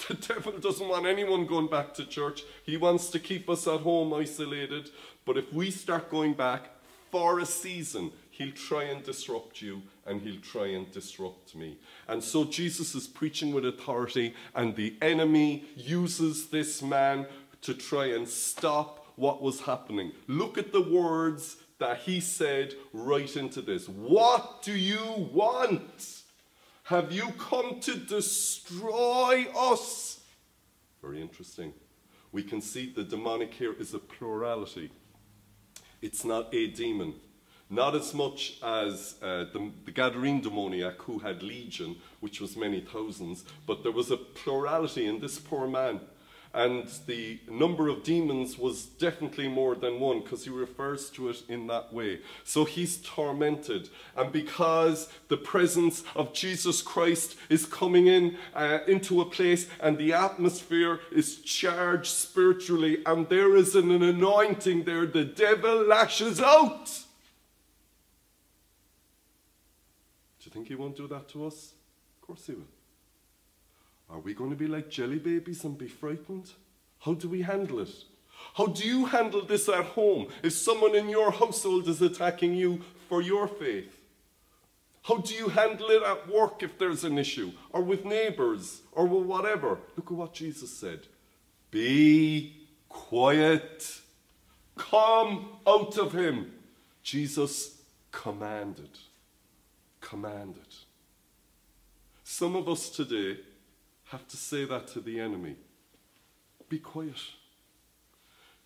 The 0.08 0.14
devil 0.14 0.52
doesn't 0.52 0.88
want 0.88 1.06
anyone 1.06 1.46
going 1.46 1.68
back 1.68 1.94
to 1.94 2.04
church. 2.04 2.42
He 2.64 2.76
wants 2.76 3.08
to 3.10 3.18
keep 3.18 3.48
us 3.48 3.66
at 3.66 3.80
home 3.80 4.12
isolated. 4.12 4.90
But 5.24 5.38
if 5.38 5.50
we 5.54 5.70
start 5.70 6.10
going 6.10 6.34
back 6.34 6.68
for 7.10 7.40
a 7.40 7.46
season, 7.46 8.12
he'll 8.36 8.52
try 8.52 8.84
and 8.84 9.02
disrupt 9.02 9.62
you 9.62 9.82
and 10.04 10.20
he'll 10.20 10.40
try 10.40 10.66
and 10.66 10.90
disrupt 10.92 11.54
me. 11.54 11.78
And 12.08 12.22
so 12.22 12.44
Jesus 12.44 12.94
is 12.94 13.06
preaching 13.06 13.52
with 13.52 13.64
authority, 13.64 14.34
and 14.54 14.76
the 14.76 14.96
enemy 15.02 15.64
uses 15.74 16.48
this 16.48 16.82
man 16.82 17.26
to 17.62 17.74
try 17.74 18.06
and 18.06 18.28
stop 18.28 19.06
what 19.16 19.42
was 19.42 19.62
happening. 19.62 20.12
Look 20.28 20.58
at 20.58 20.72
the 20.72 20.82
words 20.82 21.56
that 21.78 21.98
he 21.98 22.20
said 22.20 22.74
right 22.92 23.36
into 23.36 23.60
this. 23.62 23.88
What 23.88 24.62
do 24.62 24.72
you 24.72 25.28
want? 25.32 26.22
Have 26.84 27.10
you 27.10 27.32
come 27.38 27.80
to 27.80 27.96
destroy 27.96 29.46
us? 29.56 30.20
Very 31.02 31.20
interesting. 31.20 31.72
We 32.32 32.42
can 32.42 32.60
see 32.60 32.92
the 32.92 33.02
demonic 33.02 33.54
here 33.54 33.72
is 33.72 33.94
a 33.94 33.98
plurality. 33.98 34.90
It's 36.02 36.24
not 36.24 36.54
a 36.54 36.68
demon. 36.68 37.14
Not 37.68 37.96
as 37.96 38.14
much 38.14 38.58
as 38.62 39.16
uh, 39.20 39.46
the, 39.52 39.70
the 39.84 39.92
Gadarene 39.92 40.42
demoniac 40.42 41.02
who 41.02 41.18
had 41.18 41.42
legion, 41.42 41.96
which 42.20 42.40
was 42.40 42.56
many 42.56 42.80
thousands, 42.80 43.44
but 43.66 43.82
there 43.82 43.92
was 43.92 44.10
a 44.10 44.16
plurality 44.16 45.06
in 45.06 45.20
this 45.20 45.38
poor 45.38 45.66
man 45.66 46.00
and 46.56 46.88
the 47.06 47.38
number 47.50 47.88
of 47.88 48.02
demons 48.02 48.56
was 48.56 48.86
definitely 48.86 49.46
more 49.46 49.74
than 49.74 50.00
one 50.00 50.20
because 50.22 50.44
he 50.44 50.50
refers 50.50 51.10
to 51.10 51.28
it 51.28 51.42
in 51.50 51.66
that 51.66 51.92
way. 51.92 52.20
So 52.44 52.64
he's 52.64 52.96
tormented. 52.96 53.90
And 54.16 54.32
because 54.32 55.10
the 55.28 55.36
presence 55.36 56.02
of 56.14 56.32
Jesus 56.32 56.80
Christ 56.80 57.36
is 57.50 57.66
coming 57.66 58.06
in 58.06 58.38
uh, 58.54 58.78
into 58.88 59.20
a 59.20 59.26
place 59.26 59.68
and 59.80 59.98
the 59.98 60.14
atmosphere 60.14 61.00
is 61.12 61.42
charged 61.42 62.06
spiritually 62.06 63.02
and 63.04 63.28
there 63.28 63.54
is 63.54 63.76
an, 63.76 63.90
an 63.90 64.02
anointing 64.02 64.84
there, 64.84 65.04
the 65.04 65.26
devil 65.26 65.84
lashes 65.84 66.40
out. 66.40 66.86
Do 70.40 70.45
you 70.45 70.45
think 70.56 70.68
he 70.68 70.74
won't 70.74 70.96
do 70.96 71.06
that 71.08 71.28
to 71.28 71.46
us? 71.46 71.72
Of 72.16 72.26
course 72.26 72.46
he 72.46 72.54
will. 72.54 72.62
Are 74.08 74.20
we 74.20 74.32
going 74.32 74.50
to 74.50 74.56
be 74.56 74.66
like 74.66 74.88
jelly 74.88 75.18
babies 75.18 75.64
and 75.64 75.76
be 75.76 75.88
frightened? 75.88 76.50
How 77.00 77.12
do 77.12 77.28
we 77.28 77.42
handle 77.42 77.80
it? 77.80 77.94
How 78.54 78.66
do 78.66 78.86
you 78.86 79.04
handle 79.04 79.44
this 79.44 79.68
at 79.68 79.84
home 79.84 80.28
if 80.42 80.54
someone 80.54 80.94
in 80.94 81.10
your 81.10 81.30
household 81.30 81.88
is 81.88 82.00
attacking 82.00 82.54
you 82.54 82.80
for 83.08 83.20
your 83.20 83.46
faith? 83.46 84.00
How 85.02 85.18
do 85.18 85.34
you 85.34 85.48
handle 85.48 85.90
it 85.90 86.02
at 86.02 86.28
work 86.28 86.62
if 86.62 86.78
there's 86.78 87.04
an 87.04 87.18
issue, 87.18 87.52
or 87.70 87.82
with 87.82 88.04
neighbors, 88.04 88.80
or 88.92 89.06
with 89.06 89.26
whatever? 89.26 89.78
Look 89.96 90.06
at 90.06 90.12
what 90.16 90.32
Jesus 90.32 90.70
said 90.70 91.00
Be 91.70 92.56
quiet, 92.88 94.00
come 94.74 95.50
out 95.66 95.98
of 95.98 96.12
him. 96.12 96.52
Jesus 97.02 97.82
commanded. 98.10 98.98
Commanded. 100.08 100.72
Some 102.22 102.54
of 102.54 102.68
us 102.68 102.90
today 102.90 103.40
have 104.04 104.28
to 104.28 104.36
say 104.36 104.64
that 104.64 104.86
to 104.88 105.00
the 105.00 105.18
enemy. 105.18 105.56
Be 106.68 106.78
quiet. 106.78 107.20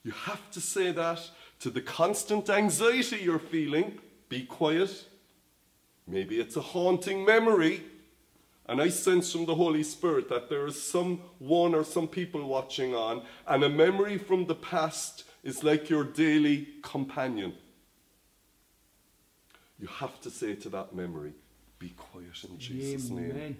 You 0.03 0.11
have 0.11 0.51
to 0.51 0.61
say 0.61 0.93
that 0.93 1.31
to 1.61 1.71
the 1.71 1.81
constant 1.81 2.51
anxiety 2.51 3.21
you're 3.23 3.39
feeling. 3.39 3.99
Be 4.29 4.43
quiet. 4.43 5.07
Maybe 6.07 6.39
it's 6.41 6.57
a 6.57 6.61
haunting 6.61 7.25
memory. 7.25 7.85
And 8.67 8.79
I 8.79 8.91
sense 8.91 9.33
from 9.33 9.47
the 9.47 9.55
Holy 9.55 9.83
Spirit 9.83 10.29
that 10.29 10.51
there 10.51 10.67
is 10.67 10.83
some 10.83 11.23
one 11.39 11.75
or 11.75 11.85
some 11.85 12.07
people 12.07 12.47
watching 12.47 12.95
on, 12.95 13.23
and 13.47 13.65
a 13.65 13.71
memory 13.71 14.19
from 14.19 14.45
the 14.45 14.55
past 14.55 15.25
is 15.43 15.65
like 15.65 15.89
your 15.89 16.05
daily 16.05 16.69
companion. 16.83 17.55
You 19.81 19.87
have 19.89 20.21
to 20.23 20.31
say 20.31 20.55
to 20.57 20.69
that 20.71 20.95
memory, 20.95 21.33
Be 21.79 21.91
quiet 21.97 22.45
in 22.49 22.59
Jesus' 22.59 23.11
Amen. 23.11 23.29
name. 23.37 23.57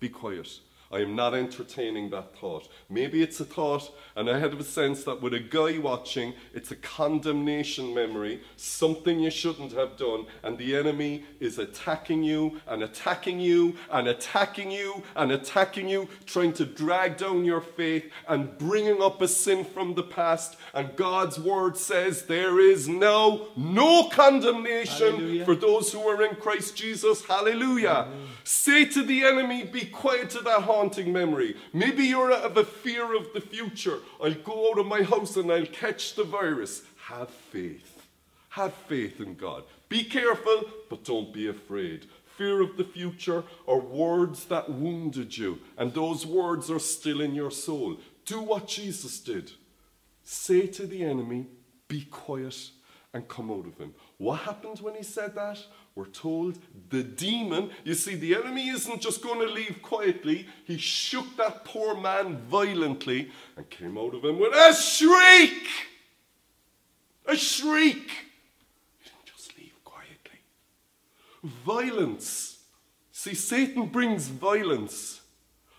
Be 0.00 0.08
quiet. 0.08 0.48
I 0.92 0.98
am 0.98 1.16
not 1.16 1.34
entertaining 1.34 2.10
that 2.10 2.36
thought. 2.36 2.68
Maybe 2.90 3.22
it's 3.22 3.40
a 3.40 3.44
thought, 3.44 3.90
and 4.14 4.28
I 4.28 4.38
had 4.38 4.52
a 4.52 4.62
sense 4.62 5.04
that 5.04 5.22
with 5.22 5.32
a 5.32 5.40
guy 5.40 5.78
watching, 5.78 6.34
it's 6.52 6.70
a 6.70 6.76
condemnation 6.76 7.94
memory, 7.94 8.42
something 8.56 9.20
you 9.20 9.30
shouldn't 9.30 9.72
have 9.72 9.96
done, 9.96 10.26
and 10.42 10.58
the 10.58 10.76
enemy 10.76 11.24
is 11.40 11.58
attacking 11.58 12.22
you 12.22 12.60
and 12.66 12.82
attacking 12.82 13.40
you 13.40 13.76
and 13.90 14.08
attacking 14.08 14.70
you 14.70 15.02
and 15.16 15.32
attacking 15.32 15.88
you, 15.88 16.08
trying 16.26 16.52
to 16.52 16.66
drag 16.66 17.16
down 17.16 17.44
your 17.44 17.60
faith 17.60 18.10
and 18.28 18.58
bringing 18.58 19.00
up 19.00 19.22
a 19.22 19.28
sin 19.28 19.64
from 19.64 19.94
the 19.94 20.02
past. 20.02 20.56
And 20.74 20.94
God's 20.96 21.38
word 21.38 21.76
says 21.76 22.26
there 22.26 22.60
is 22.60 22.88
now 22.88 23.46
no 23.56 24.08
condemnation 24.08 25.14
Hallelujah. 25.14 25.44
for 25.44 25.54
those 25.54 25.92
who 25.92 26.06
are 26.06 26.22
in 26.22 26.36
Christ 26.36 26.76
Jesus. 26.76 27.24
Hallelujah. 27.24 27.62
Hallelujah. 27.62 28.08
Say 28.44 28.84
to 28.86 29.02
the 29.02 29.24
enemy, 29.24 29.64
be 29.64 29.86
quiet 29.86 30.30
to 30.30 30.40
that 30.40 30.62
heart 30.62 30.81
haunting 30.82 31.12
memory. 31.12 31.54
Maybe 31.72 32.06
you're 32.06 32.32
out 32.32 32.42
of 32.42 32.56
a 32.56 32.64
fear 32.64 33.14
of 33.16 33.32
the 33.32 33.40
future. 33.40 34.00
I'll 34.20 34.34
go 34.34 34.72
out 34.72 34.80
of 34.80 34.86
my 34.86 35.02
house 35.02 35.36
and 35.36 35.50
I'll 35.52 35.66
catch 35.66 36.16
the 36.16 36.24
virus. 36.24 36.82
Have 37.04 37.30
faith. 37.30 38.04
Have 38.48 38.74
faith 38.74 39.20
in 39.20 39.36
God. 39.36 39.62
Be 39.88 40.02
careful, 40.02 40.64
but 40.90 41.04
don't 41.04 41.32
be 41.32 41.46
afraid. 41.46 42.06
Fear 42.36 42.62
of 42.62 42.76
the 42.76 42.84
future 42.84 43.44
are 43.68 43.78
words 43.78 44.46
that 44.46 44.68
wounded 44.68 45.38
you, 45.38 45.60
and 45.78 45.94
those 45.94 46.26
words 46.26 46.68
are 46.68 46.80
still 46.80 47.20
in 47.20 47.32
your 47.32 47.52
soul. 47.52 47.98
Do 48.24 48.40
what 48.40 48.66
Jesus 48.66 49.20
did. 49.20 49.52
Say 50.24 50.66
to 50.66 50.86
the 50.86 51.04
enemy, 51.04 51.46
Be 51.86 52.06
quiet 52.10 52.70
and 53.14 53.28
come 53.28 53.52
out 53.52 53.66
of 53.66 53.78
him. 53.78 53.94
What 54.18 54.40
happened 54.40 54.80
when 54.80 54.96
he 54.96 55.04
said 55.04 55.36
that? 55.36 55.58
We're 55.94 56.06
told 56.06 56.58
the 56.88 57.02
demon, 57.02 57.70
you 57.84 57.94
see, 57.94 58.14
the 58.14 58.34
enemy 58.34 58.68
isn't 58.68 59.02
just 59.02 59.22
going 59.22 59.46
to 59.46 59.52
leave 59.52 59.80
quietly. 59.82 60.46
He 60.64 60.78
shook 60.78 61.36
that 61.36 61.66
poor 61.66 61.94
man 61.94 62.38
violently 62.48 63.30
and 63.56 63.68
came 63.68 63.98
out 63.98 64.14
of 64.14 64.24
him 64.24 64.38
with 64.38 64.54
a 64.54 64.72
shriek. 64.74 65.68
A 67.26 67.36
shriek. 67.36 68.10
He 68.98 69.10
didn't 69.10 69.26
just 69.26 69.56
leave 69.58 69.74
quietly. 69.84 70.40
Violence. 71.44 72.60
See, 73.10 73.34
Satan 73.34 73.86
brings 73.86 74.28
violence. 74.28 75.20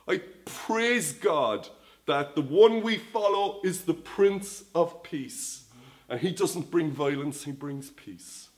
I 0.07 0.21
praise 0.45 1.11
God 1.13 1.67
that 2.05 2.35
the 2.35 2.41
one 2.41 2.83
we 2.83 2.97
follow 2.97 3.61
is 3.63 3.81
the 3.81 3.93
Prince 3.95 4.65
of 4.75 5.01
Peace. 5.01 5.65
And 6.07 6.19
he 6.19 6.31
doesn't 6.31 6.69
bring 6.69 6.91
violence, 6.91 7.45
he 7.45 7.51
brings 7.51 7.89
peace. 7.89 8.49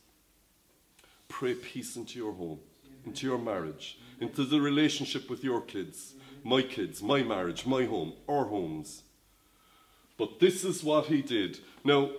Pray 1.37 1.53
peace 1.53 1.97
into 1.97 2.17
your 2.17 2.31
home, 2.31 2.59
into 3.05 3.27
your 3.27 3.37
marriage, 3.37 3.99
into 4.21 4.45
the 4.45 4.61
relationship 4.61 5.29
with 5.29 5.43
your 5.43 5.59
kids, 5.59 6.13
my 6.45 6.61
kids, 6.61 7.03
my 7.03 7.23
marriage, 7.23 7.65
my 7.65 7.83
home, 7.83 8.13
our 8.29 8.45
homes. 8.45 9.03
But 10.17 10.39
this 10.39 10.63
is 10.63 10.81
what 10.81 11.07
he 11.07 11.21
did. 11.21 11.59
Now, 11.83 12.11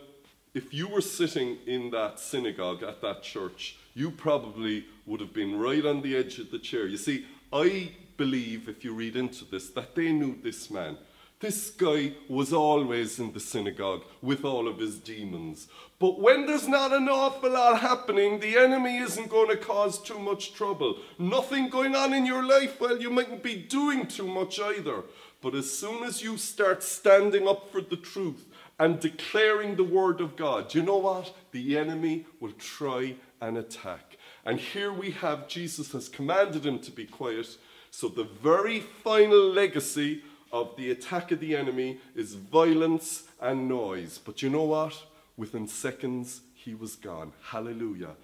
if 0.53 0.75
you 0.75 0.87
were 0.87 1.01
sitting 1.01 1.57
in 1.67 1.89
that 1.93 2.21
synagogue 2.21 2.83
at 2.83 3.01
that 3.01 3.23
church, 3.23 3.79
you 3.95 4.11
probably 4.11 4.85
would 5.07 5.21
have 5.21 5.33
been 5.33 5.59
right 5.59 5.87
on 5.87 6.03
the 6.03 6.15
edge 6.15 6.39
of 6.39 6.51
the 6.51 6.59
chair. 6.59 6.87
You 6.87 6.99
see, 6.99 7.25
I 7.51 7.93
believe, 8.19 8.69
if 8.69 8.85
you 8.85 8.93
read 8.93 9.17
into 9.17 9.47
this, 9.47 9.71
that 9.71 9.95
they 9.95 10.13
knew 10.13 10.37
this 10.43 10.71
man. 10.71 10.99
This 11.39 11.69
guy 11.69 12.15
was 12.31 12.55
always 12.55 13.19
in 13.19 13.33
the 13.33 13.41
synagogue 13.41 14.05
with 14.23 14.43
all 14.43 14.67
of 14.67 14.79
his 14.79 14.99
demons. 14.99 15.69
But 15.99 16.19
when 16.19 16.47
there's 16.47 16.67
not 16.67 16.95
an 16.95 17.11
awful 17.11 17.51
lot 17.51 17.81
happening, 17.81 18.41
the 18.41 18.57
enemy 18.57 18.97
isn't 18.99 19.29
going 19.29 19.51
to 19.51 19.59
cause 19.59 20.01
too 20.01 20.19
much 20.19 20.55
trouble. 20.55 20.99
Nothing 21.19 21.69
going 21.69 21.95
on 21.95 22.15
in 22.15 22.25
your 22.25 22.43
life, 22.43 22.81
well, 22.81 22.99
you 22.99 23.11
mightn't 23.11 23.43
be 23.43 23.55
doing 23.55 24.07
too 24.07 24.27
much 24.27 24.59
either. 24.59 25.03
But 25.43 25.55
as 25.55 25.71
soon 25.71 26.05
as 26.05 26.23
you 26.23 26.39
start 26.39 26.83
standing 26.83 27.47
up 27.47 27.71
for 27.71 27.83
the 27.83 27.97
truth 27.97 28.47
and 28.79 28.99
declaring 28.99 29.77
the 29.77 29.85
word 29.85 30.23
of 30.23 30.37
God, 30.37 30.75
you 30.75 30.83
know 30.83 30.97
what? 30.97 31.35
The 31.53 31.77
enemy 31.77 32.25
will 32.41 32.53
try 32.53 33.15
and 33.43 33.59
attack. 33.59 34.17
And 34.47 34.59
here 34.59 34.93
we 34.93 35.11
have 35.11 35.49
Jesus 35.49 35.93
has 35.93 36.09
commanded 36.09 36.65
him 36.65 36.79
to 36.79 36.91
be 36.91 37.05
quiet. 37.05 37.59
So 37.91 38.09
the 38.09 38.25
very 38.25 38.81
final 38.81 39.51
legacy 39.51 40.23
of 40.53 40.77
the 40.77 40.91
attack 40.91 41.33
of 41.33 41.41
the 41.41 41.57
enemy 41.57 42.01
is 42.15 42.35
violence 42.35 43.25
and 43.41 43.69
noise. 43.69 44.19
But 44.19 44.43
you 44.43 44.51
know 44.51 44.65
what? 44.65 44.95
Within 45.37 45.69
seconds, 45.69 46.43
he 46.55 46.75
was 46.75 46.97
gone. 46.97 47.33
Hallelujah. 47.43 48.17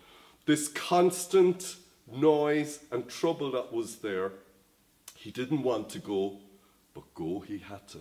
This 0.46 0.68
constant 0.68 1.76
noise 2.10 2.80
and 2.90 3.08
trouble 3.08 3.52
that 3.52 3.72
was 3.72 3.96
there, 3.96 4.32
he 5.14 5.30
didn't 5.30 5.62
want 5.62 5.88
to 5.90 5.98
go, 5.98 6.38
but 6.94 7.14
go 7.14 7.40
he 7.40 7.58
had 7.58 7.86
to. 7.88 7.98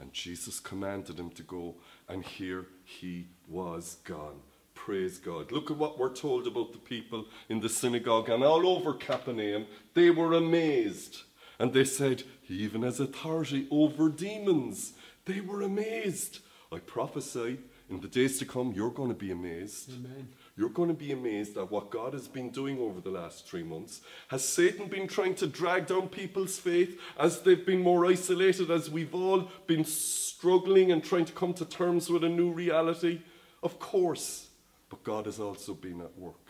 And 0.00 0.12
Jesus 0.12 0.58
commanded 0.58 1.18
him 1.18 1.30
to 1.30 1.42
go, 1.42 1.76
and 2.08 2.24
here 2.24 2.66
he 2.84 3.28
was 3.48 3.98
gone. 4.04 4.40
Praise 4.74 5.18
God. 5.18 5.52
Look 5.52 5.70
at 5.70 5.76
what 5.76 5.98
we're 5.98 6.12
told 6.12 6.46
about 6.46 6.72
the 6.72 6.78
people 6.78 7.26
in 7.48 7.60
the 7.60 7.68
synagogue 7.68 8.28
and 8.28 8.42
all 8.42 8.66
over 8.66 8.94
Capernaum. 8.94 9.66
They 9.94 10.10
were 10.10 10.32
amazed. 10.32 11.22
And 11.58 11.72
they 11.72 11.84
said, 11.84 12.24
He 12.42 12.54
even 12.56 12.82
has 12.82 13.00
authority 13.00 13.66
over 13.70 14.08
demons. 14.08 14.92
They 15.24 15.40
were 15.40 15.62
amazed. 15.62 16.40
I 16.72 16.78
prophesy 16.78 17.58
in 17.92 18.00
the 18.00 18.08
days 18.08 18.38
to 18.38 18.46
come, 18.46 18.72
you're 18.72 18.90
going 18.90 19.10
to 19.10 19.14
be 19.14 19.30
amazed. 19.30 19.90
Amen. 19.90 20.28
You're 20.56 20.70
going 20.70 20.88
to 20.88 20.94
be 20.94 21.12
amazed 21.12 21.58
at 21.58 21.70
what 21.70 21.90
God 21.90 22.14
has 22.14 22.26
been 22.26 22.48
doing 22.48 22.78
over 22.78 23.02
the 23.02 23.10
last 23.10 23.46
three 23.46 23.62
months. 23.62 24.00
Has 24.28 24.48
Satan 24.48 24.88
been 24.88 25.06
trying 25.06 25.34
to 25.36 25.46
drag 25.46 25.88
down 25.88 26.08
people's 26.08 26.58
faith 26.58 26.98
as 27.18 27.42
they've 27.42 27.66
been 27.66 27.82
more 27.82 28.06
isolated, 28.06 28.70
as 28.70 28.90
we've 28.90 29.14
all 29.14 29.50
been 29.66 29.84
struggling 29.84 30.90
and 30.90 31.04
trying 31.04 31.26
to 31.26 31.32
come 31.34 31.52
to 31.54 31.66
terms 31.66 32.08
with 32.08 32.24
a 32.24 32.28
new 32.30 32.50
reality? 32.50 33.20
Of 33.62 33.78
course. 33.78 34.48
But 34.88 35.04
God 35.04 35.26
has 35.26 35.38
also 35.38 35.74
been 35.74 36.00
at 36.00 36.18
work. 36.18 36.41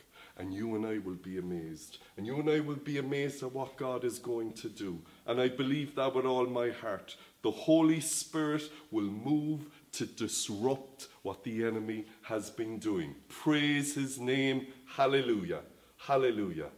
And 0.42 0.52
you 0.52 0.74
and 0.74 0.85
I 0.85 0.98
will 0.98 1.14
be 1.14 1.38
amazed. 1.38 1.98
And 2.16 2.26
you 2.26 2.40
and 2.40 2.50
I 2.50 2.59
will 2.59 2.74
be 2.74 2.98
amazed 2.98 3.44
at 3.44 3.52
what 3.52 3.76
God 3.76 4.02
is 4.02 4.18
going 4.18 4.55
to 4.55 4.68
do. 4.68 4.98
And 5.24 5.40
I 5.40 5.46
believe 5.46 5.94
that 5.94 6.16
with 6.16 6.26
all 6.26 6.46
my 6.46 6.70
heart. 6.70 7.14
The 7.42 7.52
Holy 7.52 8.00
Spirit 8.00 8.64
will 8.90 9.05
move 9.05 9.66
to 9.92 10.05
disrupt 10.05 11.07
what 11.22 11.44
the 11.44 11.64
enemy 11.64 12.07
has 12.22 12.50
been 12.50 12.81
doing. 12.81 13.14
Praise 13.28 13.94
his 13.94 14.18
name. 14.18 14.66
Hallelujah. 14.85 15.61
Hallelujah. 15.96 16.70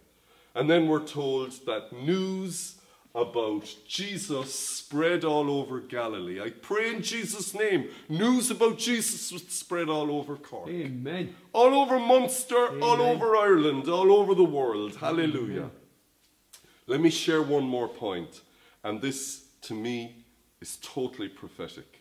And 0.55 0.69
then 0.69 0.87
we're 0.87 1.07
told 1.07 1.53
that 1.65 1.91
news 1.91 2.75
about 3.15 3.73
Jesus 3.87 4.59
spread 4.59 5.25
all 5.25 5.49
over 5.49 5.79
Galilee. 5.81 6.41
I 6.41 6.51
pray 6.51 6.95
in 6.95 7.03
Jesus' 7.03 7.55
name, 7.55 7.89
news 8.09 8.51
about 8.51 8.79
Jesus 8.79 9.31
would 9.31 9.53
spread 9.53 9.89
all 9.89 10.11
over 10.11 10.37
Cork. 10.37 10.69
Amen. 10.69 11.35
All 11.53 11.75
over 11.75 11.99
Munster, 11.99 12.81
all 12.83 13.01
over 13.01 13.37
Ireland, 13.37 13.89
all 13.89 14.13
over 14.13 14.35
the 14.35 14.45
world. 14.45 14.97
Hallelujah. 14.97 15.71
Let 16.87 17.01
me 17.01 17.11
share 17.11 17.43
one 17.43 17.65
more 17.65 17.89
point, 17.89 18.43
and 18.83 19.01
this 19.01 19.45
to 19.63 19.75
me 19.75 20.25
is 20.61 20.77
totally 20.83 21.29
prophetic. 21.29 22.01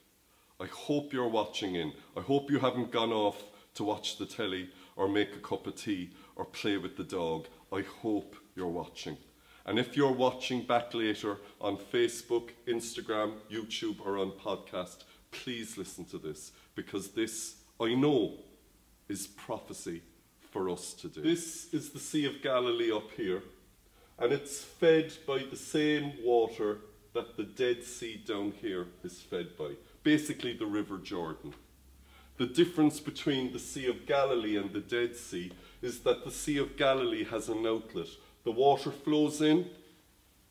I 0.59 0.65
hope 0.65 1.13
you're 1.13 1.27
watching 1.27 1.75
in. 1.75 1.93
I 2.17 2.21
hope 2.21 2.49
you 2.49 2.59
haven't 2.59 2.91
gone 2.91 3.11
off 3.11 3.43
to 3.75 3.83
watch 3.83 4.17
the 4.17 4.25
telly 4.25 4.69
or 4.95 5.07
make 5.07 5.35
a 5.35 5.39
cup 5.39 5.67
of 5.67 5.75
tea 5.75 6.11
or 6.35 6.45
play 6.45 6.77
with 6.77 6.97
the 6.97 7.03
dog. 7.03 7.47
I 7.71 7.81
hope 7.81 8.35
you're 8.55 8.67
watching. 8.67 9.17
And 9.65 9.79
if 9.79 9.95
you're 9.95 10.11
watching 10.11 10.63
back 10.63 10.93
later 10.93 11.37
on 11.61 11.77
Facebook, 11.77 12.49
Instagram, 12.67 13.33
YouTube, 13.49 14.05
or 14.05 14.17
on 14.17 14.31
podcast, 14.31 15.03
please 15.31 15.77
listen 15.77 16.05
to 16.05 16.17
this 16.17 16.51
because 16.75 17.11
this, 17.11 17.55
I 17.79 17.93
know, 17.95 18.39
is 19.07 19.27
prophecy 19.27 20.01
for 20.51 20.69
us 20.69 20.93
to 20.93 21.07
do. 21.07 21.21
This 21.21 21.73
is 21.73 21.89
the 21.89 21.99
Sea 21.99 22.25
of 22.25 22.41
Galilee 22.41 22.91
up 22.91 23.09
here, 23.11 23.41
and 24.19 24.33
it's 24.33 24.61
fed 24.61 25.13
by 25.25 25.43
the 25.49 25.55
same 25.55 26.13
water 26.23 26.79
that 27.13 27.37
the 27.37 27.43
Dead 27.43 27.83
Sea 27.83 28.21
down 28.25 28.53
here 28.61 28.87
is 29.03 29.21
fed 29.21 29.57
by. 29.57 29.71
Basically, 30.03 30.57
the 30.57 30.65
River 30.65 30.97
Jordan. 30.97 31.53
The 32.37 32.47
difference 32.47 32.99
between 32.99 33.53
the 33.53 33.59
Sea 33.59 33.87
of 33.87 34.05
Galilee 34.05 34.57
and 34.57 34.73
the 34.73 34.79
Dead 34.79 35.15
Sea 35.15 35.51
is 35.81 35.99
that 35.99 36.25
the 36.25 36.31
Sea 36.31 36.57
of 36.57 36.75
Galilee 36.75 37.23
has 37.25 37.47
an 37.47 37.65
outlet. 37.65 38.07
The 38.43 38.51
water 38.51 38.91
flows 38.91 39.41
in, 39.41 39.69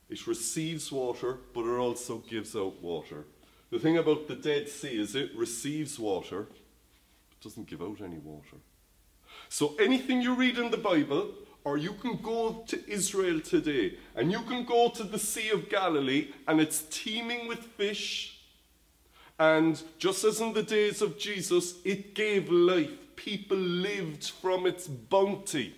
it 0.09 0.27
receives 0.27 0.91
water, 0.93 1.39
but 1.55 1.65
it 1.65 1.79
also 1.79 2.19
gives 2.19 2.55
out 2.57 2.83
water. 2.83 3.25
The 3.71 3.79
thing 3.79 3.97
about 3.97 4.29
the 4.29 4.37
Dead 4.37 4.69
Sea 4.69 5.01
is 5.01 5.15
it 5.15 5.31
receives 5.35 5.99
water, 5.99 6.47
but 7.29 7.41
doesn't 7.41 7.69
give 7.69 7.83
out 7.83 8.01
any 8.03 8.19
water. 8.19 8.57
So 9.49 9.75
anything 9.81 10.21
you 10.21 10.35
read 10.35 10.59
in 10.59 10.71
the 10.71 10.77
Bible, 10.77 11.31
or 11.65 11.79
you 11.79 11.93
can 11.93 12.17
go 12.17 12.65
to 12.67 12.91
Israel 12.91 13.41
today, 13.41 13.99
and 14.17 14.33
you 14.33 14.41
can 14.43 14.65
go 14.65 14.89
to 14.91 15.05
the 15.05 15.19
Sea 15.19 15.51
of 15.51 15.69
Galilee, 15.69 16.33
and 16.49 16.61
it's 16.61 16.83
teeming 16.91 17.47
with 17.49 17.61
fish. 17.61 18.41
And 19.39 19.81
just 19.99 20.25
as 20.25 20.41
in 20.41 20.53
the 20.53 20.63
days 20.63 21.03
of 21.03 21.19
Jesus, 21.19 21.77
it 21.85 22.15
gave 22.15 22.51
life. 22.51 22.91
People 23.17 23.57
lived 23.57 24.31
from 24.41 24.67
its 24.67 24.87
bounty. 24.87 25.75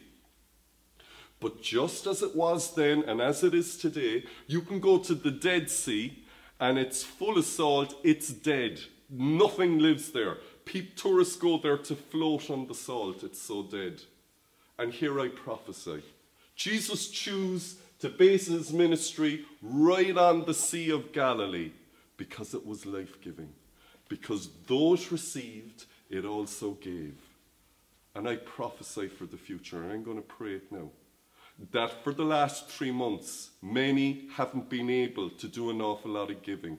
But 1.44 1.60
just 1.60 2.06
as 2.06 2.22
it 2.22 2.34
was 2.34 2.74
then 2.74 3.04
and 3.06 3.20
as 3.20 3.44
it 3.44 3.52
is 3.52 3.76
today, 3.76 4.24
you 4.46 4.62
can 4.62 4.80
go 4.80 4.96
to 4.96 5.14
the 5.14 5.30
Dead 5.30 5.68
Sea 5.68 6.24
and 6.58 6.78
it's 6.78 7.02
full 7.02 7.36
of 7.36 7.44
salt, 7.44 7.94
it's 8.02 8.28
dead. 8.28 8.80
Nothing 9.10 9.78
lives 9.78 10.12
there. 10.12 10.38
Peep 10.64 10.96
tourists 10.96 11.36
go 11.36 11.58
there 11.58 11.76
to 11.76 11.94
float 11.94 12.48
on 12.48 12.66
the 12.66 12.74
salt, 12.74 13.22
it's 13.22 13.42
so 13.42 13.62
dead. 13.62 14.00
And 14.78 14.90
here 14.90 15.20
I 15.20 15.28
prophesy. 15.28 16.02
Jesus 16.56 17.10
chose 17.10 17.74
to 17.98 18.08
base 18.08 18.46
his 18.46 18.72
ministry 18.72 19.44
right 19.60 20.16
on 20.16 20.46
the 20.46 20.54
Sea 20.54 20.88
of 20.92 21.12
Galilee 21.12 21.72
because 22.16 22.54
it 22.54 22.64
was 22.64 22.86
life 22.86 23.20
giving. 23.20 23.52
Because 24.08 24.48
those 24.66 25.12
received, 25.12 25.84
it 26.08 26.24
also 26.24 26.70
gave. 26.70 27.18
And 28.14 28.26
I 28.26 28.36
prophesy 28.36 29.08
for 29.08 29.26
the 29.26 29.36
future, 29.36 29.84
I'm 29.90 30.02
going 30.02 30.16
to 30.16 30.22
pray 30.22 30.54
it 30.54 30.72
now 30.72 30.88
that 31.72 32.02
for 32.02 32.12
the 32.12 32.24
last 32.24 32.68
three 32.68 32.90
months, 32.90 33.50
many 33.62 34.28
haven't 34.34 34.68
been 34.68 34.90
able 34.90 35.30
to 35.30 35.48
do 35.48 35.70
an 35.70 35.80
awful 35.80 36.12
lot 36.12 36.30
of 36.30 36.42
giving. 36.42 36.78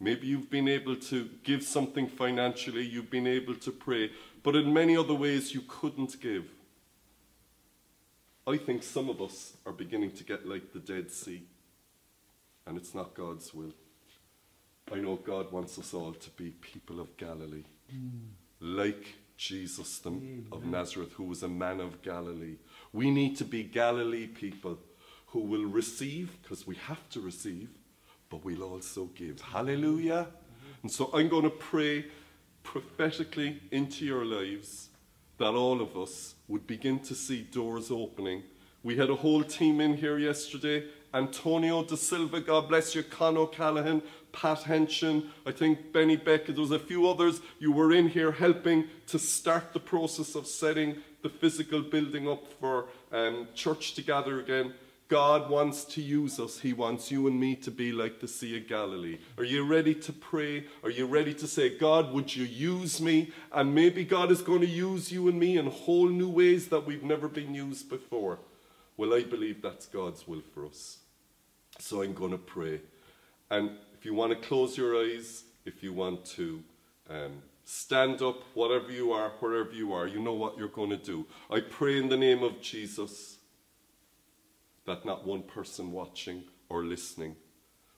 Maybe 0.00 0.28
you've 0.28 0.50
been 0.50 0.68
able 0.68 0.96
to 0.96 1.28
give 1.42 1.62
something 1.62 2.08
financially, 2.08 2.86
you've 2.86 3.10
been 3.10 3.26
able 3.26 3.56
to 3.56 3.72
pray, 3.72 4.10
but 4.42 4.54
in 4.54 4.72
many 4.72 4.96
other 4.96 5.14
ways 5.14 5.54
you 5.54 5.62
couldn't 5.66 6.20
give. 6.20 6.44
I 8.46 8.56
think 8.56 8.82
some 8.82 9.10
of 9.10 9.20
us 9.20 9.56
are 9.66 9.72
beginning 9.72 10.12
to 10.12 10.24
get 10.24 10.48
like 10.48 10.72
the 10.72 10.78
Dead 10.78 11.10
Sea, 11.10 11.42
and 12.66 12.78
it's 12.78 12.94
not 12.94 13.14
God's 13.14 13.52
will. 13.52 13.74
I 14.90 14.96
know 14.96 15.16
God 15.16 15.52
wants 15.52 15.78
us 15.78 15.92
all 15.92 16.12
to 16.12 16.30
be 16.30 16.50
people 16.50 17.00
of 17.00 17.14
Galilee, 17.16 17.64
mm. 17.94 18.28
like 18.60 19.16
Jesus 19.36 19.98
the, 19.98 20.10
of 20.50 20.64
Nazareth, 20.64 21.12
who 21.12 21.24
was 21.24 21.42
a 21.42 21.48
man 21.48 21.80
of 21.80 22.00
Galilee. 22.02 22.56
We 22.92 23.10
need 23.10 23.36
to 23.36 23.44
be 23.44 23.62
Galilee 23.62 24.26
people 24.26 24.78
who 25.26 25.40
will 25.40 25.66
receive, 25.66 26.36
because 26.42 26.66
we 26.66 26.76
have 26.76 27.08
to 27.10 27.20
receive, 27.20 27.68
but 28.30 28.44
we'll 28.44 28.62
also 28.62 29.06
give. 29.14 29.40
Hallelujah. 29.40 30.26
And 30.82 30.90
so 30.90 31.10
I'm 31.12 31.28
going 31.28 31.42
to 31.44 31.50
pray 31.50 32.06
prophetically 32.62 33.60
into 33.70 34.04
your 34.04 34.24
lives 34.24 34.88
that 35.38 35.50
all 35.50 35.80
of 35.80 35.96
us 35.96 36.34
would 36.48 36.66
begin 36.66 36.98
to 37.00 37.14
see 37.14 37.42
doors 37.42 37.90
opening 37.90 38.42
We 38.82 38.96
had 38.96 39.10
a 39.10 39.14
whole 39.14 39.42
team 39.42 39.80
in 39.80 39.96
here 39.96 40.18
yesterday. 40.18 40.84
Antonio 41.14 41.82
De 41.82 41.96
Silva, 41.96 42.40
God 42.40 42.68
bless 42.68 42.94
you, 42.94 43.02
Con 43.02 43.36
O'Callaghan, 43.36 44.02
Pat 44.32 44.60
Henshin, 44.64 45.26
I 45.46 45.52
think 45.52 45.92
Benny 45.92 46.16
Beckett, 46.16 46.54
there 46.54 46.62
was 46.62 46.70
a 46.70 46.78
few 46.78 47.08
others. 47.08 47.40
You 47.58 47.72
were 47.72 47.92
in 47.92 48.08
here 48.08 48.32
helping 48.32 48.84
to 49.06 49.18
start 49.18 49.72
the 49.72 49.80
process 49.80 50.34
of 50.34 50.46
setting 50.46 50.96
the 51.22 51.28
physical 51.28 51.80
building 51.82 52.28
up 52.28 52.46
for 52.60 52.86
um, 53.10 53.48
church 53.54 53.94
to 53.94 54.02
gather 54.02 54.38
again. 54.38 54.74
God 55.08 55.48
wants 55.48 55.84
to 55.86 56.02
use 56.02 56.38
us. 56.38 56.60
He 56.60 56.74
wants 56.74 57.10
you 57.10 57.26
and 57.26 57.40
me 57.40 57.56
to 57.56 57.70
be 57.70 57.92
like 57.92 58.20
the 58.20 58.28
Sea 58.28 58.58
of 58.58 58.68
Galilee. 58.68 59.18
Are 59.38 59.44
you 59.44 59.66
ready 59.66 59.94
to 59.94 60.12
pray? 60.12 60.66
Are 60.84 60.90
you 60.90 61.06
ready 61.06 61.32
to 61.32 61.46
say, 61.46 61.76
God, 61.78 62.12
would 62.12 62.36
you 62.36 62.44
use 62.44 63.00
me? 63.00 63.32
And 63.50 63.74
maybe 63.74 64.04
God 64.04 64.30
is 64.30 64.42
going 64.42 64.60
to 64.60 64.66
use 64.66 65.10
you 65.10 65.26
and 65.28 65.40
me 65.40 65.56
in 65.56 65.66
whole 65.66 66.10
new 66.10 66.28
ways 66.28 66.68
that 66.68 66.84
we've 66.84 67.02
never 67.02 67.26
been 67.26 67.54
used 67.54 67.88
before. 67.88 68.38
Well, 68.98 69.14
I 69.14 69.22
believe 69.22 69.62
that's 69.62 69.86
God's 69.86 70.28
will 70.28 70.42
for 70.52 70.66
us. 70.66 70.98
So 71.78 72.02
I'm 72.02 72.12
going 72.12 72.32
to 72.32 72.38
pray. 72.38 72.80
And 73.50 73.70
if 73.96 74.04
you 74.04 74.12
want 74.12 74.32
to 74.32 74.48
close 74.48 74.76
your 74.76 74.96
eyes, 74.96 75.44
if 75.64 75.82
you 75.82 75.92
want 75.94 76.26
to 76.36 76.62
um, 77.08 77.42
stand 77.64 78.20
up, 78.22 78.42
whatever 78.54 78.90
you 78.90 79.12
are, 79.12 79.30
wherever 79.38 79.72
you 79.72 79.92
are, 79.92 80.06
you 80.06 80.20
know 80.20 80.34
what 80.34 80.58
you're 80.58 80.68
going 80.68 80.90
to 80.90 80.96
do. 80.96 81.26
I 81.50 81.60
pray 81.60 81.98
in 81.98 82.08
the 82.08 82.16
name 82.16 82.42
of 82.42 82.60
Jesus 82.60 83.38
that 84.84 85.04
not 85.04 85.26
one 85.26 85.42
person 85.42 85.92
watching 85.92 86.42
or 86.68 86.82
listening 86.82 87.36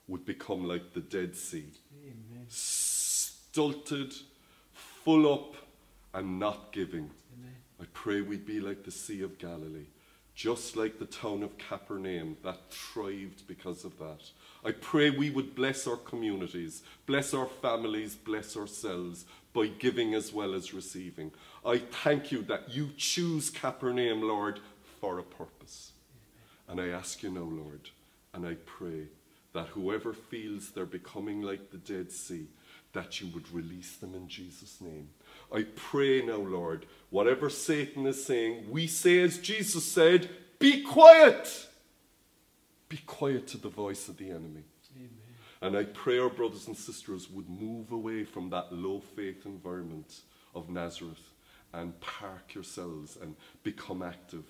would 0.07 0.27
become 0.27 0.67
like 0.69 0.93
the 0.93 1.01
Dead 1.01 1.35
Sea. 1.35 1.73
Amen. 2.03 2.45
Stulted, 2.49 4.13
full 4.73 5.33
up, 5.33 5.55
and 6.13 6.39
not 6.39 6.73
giving. 6.73 7.11
Amen. 7.39 7.55
I 7.81 7.85
pray 7.95 8.21
we'd 8.21 8.45
be 8.45 8.61
like 8.61 8.85
the 8.85 8.91
Sea 8.91 9.23
of 9.23 9.39
Galilee, 9.39 9.87
just 10.41 10.75
like 10.75 10.99
the 10.99 11.05
town 11.05 11.43
of 11.43 11.59
Capernaum 11.59 12.35
that 12.43 12.71
thrived 12.71 13.47
because 13.47 13.85
of 13.85 13.99
that. 13.99 14.23
I 14.65 14.73
pray 14.73 15.11
we 15.11 15.29
would 15.29 15.55
bless 15.55 15.87
our 15.87 15.99
communities, 15.99 16.83
bless 17.05 17.35
our 17.35 17.45
families, 17.45 18.15
bless 18.15 18.57
ourselves 18.57 19.27
by 19.53 19.67
giving 19.67 20.15
as 20.15 20.33
well 20.33 20.55
as 20.55 20.73
receiving. 20.73 21.31
I 21.63 21.77
thank 21.77 22.33
you 22.33 22.41
that 22.45 22.71
you 22.71 22.89
choose 22.97 23.51
Capernaum, 23.51 24.23
Lord, 24.23 24.61
for 24.99 25.19
a 25.19 25.23
purpose. 25.23 25.93
And 26.67 26.81
I 26.81 26.89
ask 26.89 27.23
you 27.23 27.31
now, 27.31 27.41
Lord, 27.41 27.91
and 28.33 28.47
I 28.47 28.55
pray 28.65 29.09
that 29.53 29.67
whoever 29.67 30.15
feels 30.15 30.71
they're 30.71 30.87
becoming 30.87 31.43
like 31.43 31.71
the 31.71 31.77
Dead 31.77 32.11
Sea, 32.11 32.47
that 32.95 33.21
you 33.21 33.29
would 33.35 33.53
release 33.53 33.97
them 33.97 34.15
in 34.15 34.27
Jesus' 34.27 34.81
name. 34.81 35.11
I 35.53 35.67
pray 35.75 36.23
now, 36.23 36.37
Lord, 36.37 36.87
whatever 37.11 37.51
Satan 37.51 38.07
is 38.07 38.25
saying, 38.25 38.71
we 38.71 38.87
say 38.87 39.21
as 39.21 39.39
Jesus 39.39 39.85
said, 39.85 40.31
be 40.59 40.83
quiet. 40.83 41.67
Be 42.89 42.99
quiet 42.99 43.47
to 43.49 43.59
the 43.59 43.69
voice 43.69 44.09
of 44.09 44.17
the 44.17 44.31
enemy. 44.31 44.65
Amen. 44.97 45.11
And 45.63 45.77
I 45.77 45.85
pray 45.85 46.19
our 46.19 46.29
brothers 46.29 46.67
and 46.67 46.77
sisters 46.77 47.29
would 47.31 47.49
move 47.49 47.93
away 47.93 48.25
from 48.25 48.51
that 48.51 48.73
low 48.73 49.01
faith 49.01 49.47
environment 49.47 50.21
of 50.55 50.69
Nazareth 50.69 51.33
and 51.73 51.99
park 52.01 52.55
yourselves 52.55 53.17
and 53.21 53.37
become 53.63 54.03
active 54.03 54.45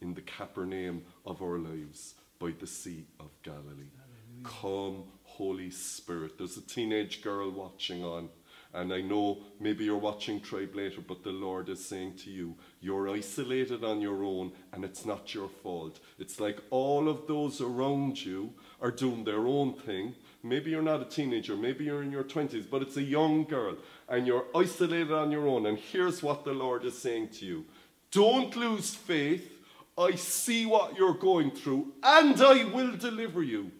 in 0.00 0.14
the 0.14 0.20
Capernaum 0.20 1.02
of 1.24 1.42
our 1.42 1.58
lives 1.58 2.14
by 2.38 2.52
the 2.58 2.66
Sea 2.66 3.06
of 3.18 3.30
Galilee. 3.42 3.90
Hallelujah. 3.96 4.44
Come, 4.44 5.04
Holy 5.24 5.70
Spirit. 5.70 6.38
There's 6.38 6.56
a 6.56 6.62
teenage 6.62 7.22
girl 7.22 7.50
watching 7.50 8.04
on, 8.04 8.28
and 8.76 8.92
I 8.92 9.00
know 9.00 9.38
maybe 9.58 9.84
you're 9.84 9.96
watching 9.96 10.40
Tribe 10.40 10.74
later, 10.74 11.00
but 11.00 11.24
the 11.24 11.30
Lord 11.30 11.68
is 11.68 11.84
saying 11.84 12.14
to 12.18 12.30
you, 12.30 12.54
you're 12.80 13.08
isolated 13.08 13.82
on 13.82 14.00
your 14.00 14.22
own, 14.22 14.52
and 14.72 14.84
it's 14.84 15.04
not 15.04 15.34
your 15.34 15.48
fault. 15.48 15.98
It's 16.18 16.38
like 16.38 16.60
all 16.70 17.08
of 17.08 17.26
those 17.26 17.60
around 17.60 18.24
you 18.24 18.52
are 18.80 18.90
doing 18.90 19.24
their 19.24 19.46
own 19.46 19.74
thing. 19.74 20.14
Maybe 20.42 20.70
you're 20.70 20.82
not 20.82 21.02
a 21.02 21.06
teenager, 21.06 21.56
maybe 21.56 21.84
you're 21.84 22.02
in 22.02 22.12
your 22.12 22.24
20s, 22.24 22.70
but 22.70 22.82
it's 22.82 22.96
a 22.96 23.02
young 23.02 23.44
girl, 23.44 23.76
and 24.08 24.26
you're 24.26 24.46
isolated 24.54 25.12
on 25.12 25.32
your 25.32 25.48
own. 25.48 25.66
And 25.66 25.78
here's 25.78 26.22
what 26.22 26.44
the 26.44 26.52
Lord 26.52 26.84
is 26.84 26.96
saying 26.96 27.30
to 27.38 27.46
you 27.46 27.64
Don't 28.12 28.54
lose 28.54 28.94
faith 28.94 29.56
I 29.98 30.14
see 30.14 30.66
what 30.66 30.96
you're 30.96 31.14
going 31.14 31.50
through, 31.50 31.94
and 32.02 32.40
I 32.40 32.64
will 32.64 32.96
deliver 32.96 33.42
you. 33.42 33.70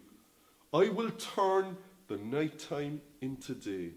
I 0.73 0.89
will 0.89 1.11
turn 1.11 1.77
the 2.07 2.17
nighttime 2.17 3.01
into 3.21 3.53
day. 3.53 3.91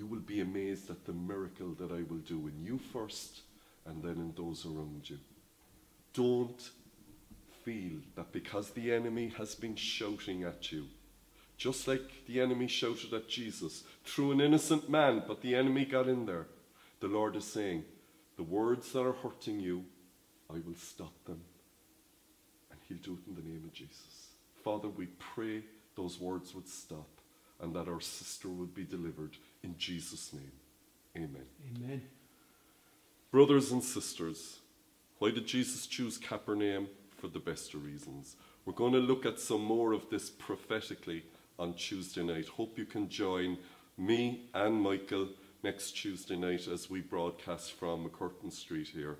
You 0.00 0.06
will 0.06 0.20
be 0.20 0.40
amazed 0.40 0.88
at 0.88 1.04
the 1.04 1.12
miracle 1.12 1.74
that 1.78 1.92
I 1.92 2.04
will 2.08 2.22
do 2.26 2.48
in 2.48 2.64
you 2.64 2.80
first 2.90 3.42
and 3.84 4.02
then 4.02 4.12
in 4.12 4.32
those 4.34 4.64
around 4.64 5.02
you. 5.10 5.18
Don't 6.14 6.70
feel 7.62 7.98
that 8.16 8.32
because 8.32 8.70
the 8.70 8.94
enemy 8.94 9.30
has 9.36 9.54
been 9.54 9.76
shouting 9.76 10.42
at 10.44 10.72
you, 10.72 10.86
just 11.58 11.86
like 11.86 12.24
the 12.26 12.40
enemy 12.40 12.66
shouted 12.66 13.12
at 13.12 13.28
Jesus 13.28 13.84
through 14.02 14.32
an 14.32 14.40
innocent 14.40 14.88
man, 14.88 15.22
but 15.28 15.42
the 15.42 15.54
enemy 15.54 15.84
got 15.84 16.08
in 16.08 16.24
there. 16.24 16.46
The 17.00 17.08
Lord 17.08 17.36
is 17.36 17.44
saying, 17.44 17.84
the 18.38 18.42
words 18.42 18.92
that 18.92 19.02
are 19.02 19.12
hurting 19.12 19.60
you, 19.60 19.84
I 20.48 20.60
will 20.66 20.78
stop 20.78 21.12
them. 21.26 21.42
And 22.70 22.80
he'll 22.88 22.96
do 23.04 23.18
it 23.20 23.28
in 23.28 23.34
the 23.34 23.46
name 23.46 23.64
of 23.66 23.74
Jesus. 23.74 24.28
Father, 24.64 24.88
we 24.88 25.08
pray 25.18 25.62
those 25.94 26.18
words 26.18 26.54
would 26.54 26.68
stop 26.68 27.20
and 27.60 27.74
that 27.74 27.86
our 27.86 28.00
sister 28.00 28.48
would 28.48 28.74
be 28.74 28.84
delivered 28.84 29.36
in 29.62 29.76
Jesus' 29.76 30.32
name. 30.32 30.52
Amen. 31.16 31.46
Amen. 31.76 32.02
Brothers 33.30 33.72
and 33.72 33.82
sisters, 33.82 34.58
why 35.18 35.30
did 35.30 35.46
Jesus 35.46 35.86
choose 35.86 36.18
Capernaum? 36.18 36.88
For 37.18 37.28
the 37.28 37.38
best 37.38 37.74
of 37.74 37.84
reasons. 37.84 38.36
We're 38.64 38.72
going 38.72 38.94
to 38.94 38.98
look 38.98 39.26
at 39.26 39.38
some 39.38 39.62
more 39.62 39.92
of 39.92 40.08
this 40.08 40.30
prophetically 40.30 41.24
on 41.58 41.74
Tuesday 41.74 42.22
night. 42.22 42.48
Hope 42.48 42.78
you 42.78 42.86
can 42.86 43.10
join 43.10 43.58
me 43.98 44.48
and 44.54 44.80
Michael 44.80 45.28
next 45.62 45.92
Tuesday 45.92 46.36
night 46.36 46.66
as 46.66 46.88
we 46.88 47.02
broadcast 47.02 47.72
from 47.72 48.08
MacCurtain 48.08 48.50
Street 48.50 48.88
here. 48.88 49.18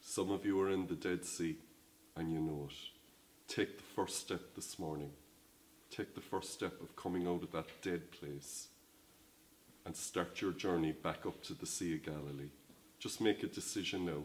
Some 0.00 0.30
of 0.32 0.44
you 0.44 0.60
are 0.60 0.70
in 0.70 0.88
the 0.88 0.96
Dead 0.96 1.24
Sea 1.24 1.56
and 2.16 2.32
you 2.32 2.40
know 2.40 2.68
it. 2.68 2.76
Take 3.46 3.78
the 3.78 3.84
first 3.94 4.18
step 4.18 4.56
this 4.56 4.78
morning. 4.78 5.10
Take 5.94 6.14
the 6.14 6.22
first 6.22 6.54
step 6.54 6.80
of 6.80 6.96
coming 6.96 7.26
out 7.26 7.42
of 7.42 7.52
that 7.52 7.66
dead 7.82 8.10
place 8.12 8.68
and 9.84 9.94
start 9.94 10.40
your 10.40 10.52
journey 10.52 10.92
back 10.92 11.26
up 11.26 11.42
to 11.42 11.54
the 11.54 11.66
Sea 11.66 11.96
of 11.96 12.04
Galilee. 12.04 12.48
Just 12.98 13.20
make 13.20 13.42
a 13.42 13.46
decision 13.46 14.06
now. 14.06 14.22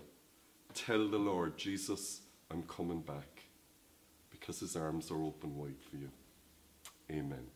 Tell 0.73 1.09
the 1.09 1.17
Lord, 1.17 1.57
Jesus, 1.57 2.21
I'm 2.49 2.63
coming 2.63 3.01
back 3.01 3.43
because 4.29 4.61
his 4.61 4.77
arms 4.77 5.11
are 5.11 5.21
open 5.21 5.57
wide 5.57 5.81
for 5.89 5.97
you. 5.97 6.09
Amen. 7.11 7.47